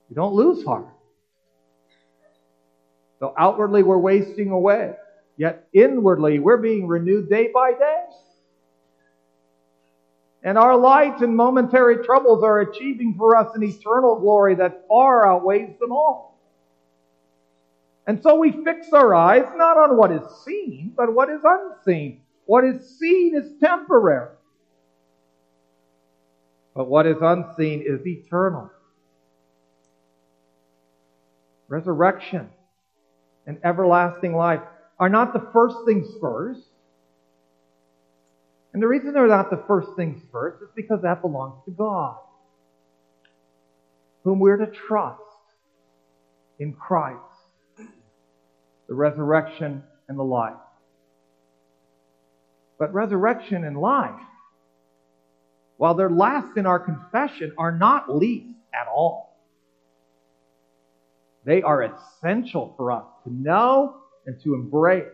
We 0.09 0.15
don't 0.15 0.33
lose 0.33 0.65
heart. 0.65 0.87
Though 3.19 3.35
outwardly 3.37 3.83
we're 3.83 3.99
wasting 3.99 4.49
away. 4.49 4.95
Yet 5.37 5.67
inwardly, 5.73 6.39
we're 6.39 6.57
being 6.57 6.87
renewed 6.87 7.29
day 7.29 7.49
by 7.53 7.71
day. 7.71 8.05
And 10.43 10.57
our 10.57 10.75
light 10.75 11.21
and 11.21 11.35
momentary 11.35 12.03
troubles 12.03 12.43
are 12.43 12.61
achieving 12.61 13.15
for 13.17 13.35
us 13.35 13.55
an 13.55 13.63
eternal 13.63 14.19
glory 14.19 14.55
that 14.55 14.87
far 14.87 15.27
outweighs 15.27 15.77
them 15.79 15.91
all. 15.91 16.39
And 18.07 18.21
so 18.23 18.35
we 18.35 18.51
fix 18.63 18.91
our 18.93 19.13
eyes 19.13 19.45
not 19.55 19.77
on 19.77 19.97
what 19.97 20.11
is 20.11 20.23
seen, 20.43 20.93
but 20.97 21.13
what 21.13 21.29
is 21.29 21.41
unseen. 21.43 22.21
What 22.45 22.65
is 22.65 22.97
seen 22.99 23.35
is 23.35 23.53
temporary. 23.59 24.29
But 26.73 26.87
what 26.87 27.05
is 27.05 27.17
unseen 27.21 27.83
is 27.85 28.05
eternal. 28.05 28.71
Resurrection 31.67 32.49
and 33.45 33.59
everlasting 33.63 34.35
life 34.35 34.61
are 35.01 35.09
not 35.09 35.33
the 35.33 35.49
first 35.51 35.77
things 35.85 36.07
first. 36.21 36.61
And 38.71 38.81
the 38.81 38.87
reason 38.87 39.13
they're 39.13 39.27
not 39.27 39.49
the 39.49 39.63
first 39.67 39.89
things 39.97 40.21
first 40.31 40.61
is 40.61 40.69
because 40.75 41.01
that 41.01 41.21
belongs 41.23 41.55
to 41.65 41.71
God, 41.71 42.17
whom 44.23 44.39
we're 44.39 44.57
to 44.57 44.67
trust 44.67 45.19
in 46.59 46.73
Christ, 46.73 47.17
the 48.87 48.93
resurrection 48.93 49.83
and 50.07 50.19
the 50.19 50.23
life. 50.23 50.53
But 52.77 52.93
resurrection 52.93 53.63
and 53.63 53.75
life, 53.77 54.21
while 55.77 55.95
they're 55.95 56.11
last 56.11 56.57
in 56.57 56.67
our 56.67 56.79
confession, 56.79 57.53
are 57.57 57.71
not 57.71 58.15
least 58.15 58.55
at 58.71 58.87
all. 58.87 59.35
They 61.43 61.63
are 61.63 61.81
essential 61.81 62.75
for 62.77 62.91
us 62.91 63.05
to 63.23 63.33
know 63.33 64.00
and 64.25 64.41
to 64.43 64.53
embrace. 64.53 65.05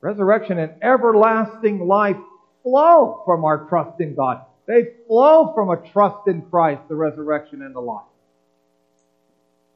Resurrection 0.00 0.58
and 0.58 0.72
everlasting 0.82 1.86
life 1.86 2.16
flow 2.62 3.22
from 3.24 3.44
our 3.44 3.68
trust 3.68 4.00
in 4.00 4.14
God. 4.14 4.42
They 4.66 4.88
flow 5.06 5.52
from 5.54 5.70
a 5.70 5.76
trust 5.92 6.28
in 6.28 6.42
Christ, 6.42 6.82
the 6.88 6.94
resurrection 6.94 7.62
and 7.62 7.74
the 7.74 7.80
life. 7.80 8.04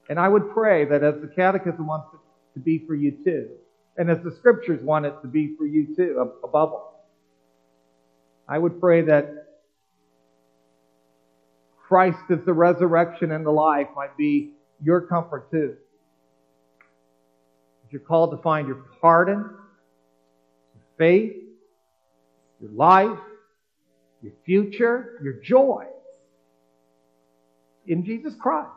And 0.08 0.18
I 0.18 0.28
would 0.28 0.50
pray 0.52 0.84
that 0.84 1.02
as 1.02 1.14
the 1.20 1.28
Catechism 1.28 1.86
wants 1.86 2.08
it 2.12 2.20
to 2.54 2.60
be 2.60 2.84
for 2.86 2.94
you 2.94 3.12
too, 3.24 3.48
and 3.96 4.10
as 4.10 4.22
the 4.22 4.32
Scriptures 4.32 4.82
want 4.82 5.06
it 5.06 5.14
to 5.22 5.28
be 5.28 5.54
for 5.56 5.64
you 5.64 5.94
too, 5.96 6.32
above 6.44 6.72
all, 6.72 7.08
I 8.46 8.58
would 8.58 8.80
pray 8.80 9.02
that 9.02 9.42
Christ 11.88 12.18
as 12.30 12.44
the 12.44 12.52
resurrection 12.52 13.32
and 13.32 13.46
the 13.46 13.50
life 13.50 13.88
might 13.96 14.16
be 14.16 14.52
your 14.82 15.02
comfort 15.02 15.50
too. 15.50 15.76
You're 17.92 18.00
called 18.00 18.30
to 18.30 18.38
find 18.38 18.66
your 18.66 18.86
pardon, 19.02 19.38
your 19.38 20.84
faith, 20.96 21.34
your 22.58 22.70
life, 22.70 23.18
your 24.22 24.32
future, 24.46 25.20
your 25.22 25.34
joy 25.34 25.84
in 27.86 28.04
Jesus 28.04 28.34
Christ. 28.34 28.70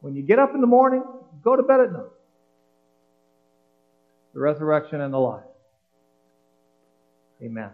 When 0.00 0.14
you 0.14 0.22
get 0.22 0.38
up 0.38 0.54
in 0.54 0.60
the 0.60 0.66
morning, 0.66 1.02
go 1.42 1.56
to 1.56 1.62
bed 1.62 1.80
at 1.80 1.92
night. 1.92 2.02
The 4.34 4.40
resurrection 4.40 5.00
and 5.00 5.14
the 5.14 5.18
life. 5.18 5.44
Amen. 7.42 7.70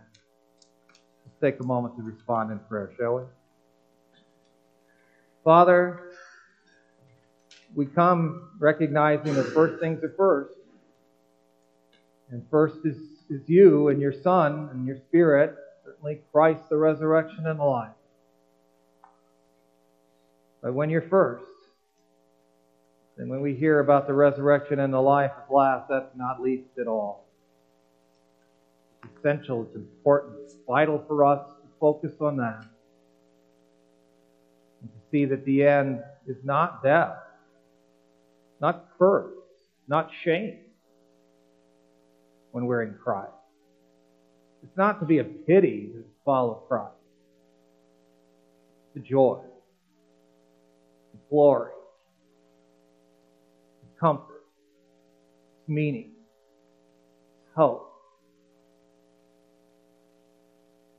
Let's 1.27 1.41
take 1.41 1.61
a 1.61 1.67
moment 1.67 1.97
to 1.97 2.03
respond 2.03 2.53
in 2.53 2.61
prayer, 2.61 2.93
shall 2.97 3.17
we? 3.17 3.23
Father, 5.43 6.10
we 7.75 7.87
come 7.87 8.51
recognizing 8.59 9.35
that 9.35 9.47
first 9.47 9.81
things 9.81 10.03
are 10.03 10.13
first. 10.17 10.55
And 12.31 12.45
first 12.51 12.79
is, 12.85 12.97
is 13.29 13.49
you 13.49 13.89
and 13.89 14.01
your 14.01 14.13
Son 14.13 14.69
and 14.73 14.87
your 14.87 14.97
Spirit, 14.97 15.55
certainly 15.85 16.21
Christ, 16.33 16.69
the 16.69 16.77
resurrection 16.77 17.47
and 17.47 17.59
the 17.59 17.65
life. 17.65 17.91
But 20.63 20.75
when 20.75 20.91
you're 20.91 21.03
first, 21.03 21.45
and 23.17 23.29
when 23.29 23.41
we 23.41 23.55
hear 23.55 23.81
about 23.81 24.07
the 24.07 24.15
resurrection 24.15 24.79
and 24.81 24.93
the 24.93 25.01
life 25.01 25.33
of 25.33 25.51
last, 25.51 25.89
that's 25.89 26.15
not 26.17 26.41
least 26.41 26.79
at 26.81 26.87
all. 26.87 27.27
It's 29.03 29.13
essential, 29.19 29.63
it's 29.65 29.75
important, 29.75 30.37
it's 30.45 30.55
vital 30.67 31.03
for 31.07 31.25
us 31.25 31.47
to 31.47 31.69
focus 31.79 32.13
on 32.21 32.37
that. 32.39 32.65
And 34.81 34.91
to 34.91 34.99
see 35.11 35.25
that 35.27 35.45
the 35.45 35.65
end 35.65 36.03
is 36.27 36.39
not 36.45 36.83
death, 36.83 37.17
not 38.61 38.87
curse, 38.99 39.33
not 39.89 40.11
shame 40.25 40.59
when 42.53 42.67
we're 42.67 42.83
in 42.83 42.95
Christ. 43.03 43.33
It's 44.63 44.77
not 44.77 45.01
to 45.01 45.07
be 45.07 45.19
a 45.19 45.25
pity 45.25 45.91
to 45.95 46.05
follow 46.25 46.63
Christ. 46.69 46.95
The 48.95 49.01
joy, 49.01 49.41
the 51.13 51.19
glory, 51.31 51.71
the 53.83 54.01
comfort, 54.01 54.45
meaning, 55.67 56.11
hope. 57.57 57.87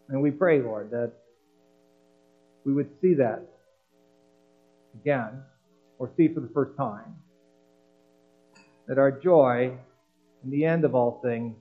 And 0.09 0.21
we 0.21 0.31
pray, 0.31 0.61
Lord, 0.61 0.91
that 0.91 1.11
we 2.65 2.73
would 2.73 2.89
see 3.01 3.13
that 3.15 3.45
again, 5.01 5.41
or 5.99 6.09
see 6.17 6.27
for 6.27 6.39
the 6.39 6.49
first 6.53 6.75
time 6.77 7.15
that 8.91 8.97
our 8.97 9.09
joy 9.09 9.71
in 10.43 10.49
the 10.49 10.65
end 10.65 10.83
of 10.83 10.93
all 10.93 11.21
things 11.23 11.55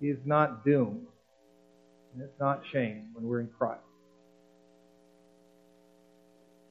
is 0.00 0.16
not 0.24 0.64
doom 0.64 1.08
and 2.14 2.22
it's 2.22 2.38
not 2.38 2.62
shame 2.72 3.08
when 3.14 3.24
we're 3.24 3.40
in 3.40 3.48
Christ. 3.48 3.80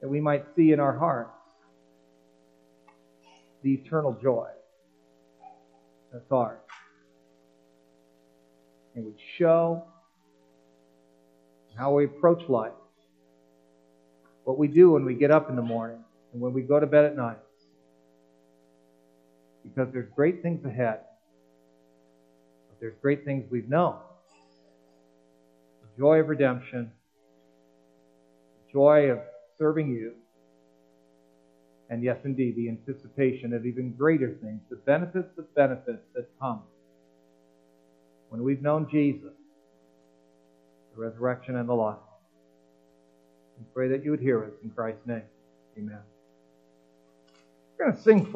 That 0.00 0.08
we 0.08 0.18
might 0.18 0.46
see 0.56 0.72
in 0.72 0.80
our 0.80 0.96
hearts 0.96 1.28
the 3.62 3.74
eternal 3.74 4.18
joy 4.22 4.48
that's 6.10 6.32
ours. 6.32 6.58
And 8.94 9.04
would 9.04 9.20
show 9.36 9.84
how 11.76 11.92
we 11.92 12.06
approach 12.06 12.48
life, 12.48 12.72
what 14.44 14.56
we 14.56 14.68
do 14.68 14.92
when 14.92 15.04
we 15.04 15.12
get 15.12 15.30
up 15.30 15.50
in 15.50 15.56
the 15.56 15.60
morning 15.60 15.98
and 16.32 16.40
when 16.40 16.54
we 16.54 16.62
go 16.62 16.80
to 16.80 16.86
bed 16.86 17.04
at 17.04 17.14
night 17.14 17.36
because 19.74 19.92
there's 19.92 20.08
great 20.14 20.42
things 20.42 20.64
ahead. 20.64 21.00
But 22.68 22.80
there's 22.80 22.96
great 23.02 23.24
things 23.24 23.44
we've 23.50 23.68
known. 23.68 23.96
The 25.82 26.02
joy 26.02 26.20
of 26.20 26.28
redemption, 26.28 26.90
the 28.66 28.72
joy 28.72 29.10
of 29.10 29.20
serving 29.58 29.88
you, 29.88 30.12
and 31.88 32.02
yes, 32.02 32.18
indeed, 32.24 32.56
the 32.56 32.68
anticipation 32.68 33.52
of 33.52 33.64
even 33.64 33.92
greater 33.92 34.36
things, 34.42 34.60
the 34.68 34.76
benefits 34.76 35.38
of 35.38 35.54
benefits 35.54 36.02
that 36.14 36.26
come 36.40 36.62
when 38.28 38.42
we've 38.42 38.60
known 38.60 38.88
Jesus, 38.90 39.32
the 40.94 41.00
resurrection 41.00 41.56
and 41.56 41.68
the 41.68 41.74
life. 41.74 41.96
We 43.58 43.64
pray 43.72 43.88
that 43.88 44.04
you 44.04 44.10
would 44.10 44.20
hear 44.20 44.44
us 44.44 44.52
in 44.64 44.70
Christ's 44.70 45.06
name. 45.06 45.22
Amen. 45.78 46.00
We're 47.78 47.86
going 47.86 47.96
to 47.96 48.02
sing. 48.02 48.34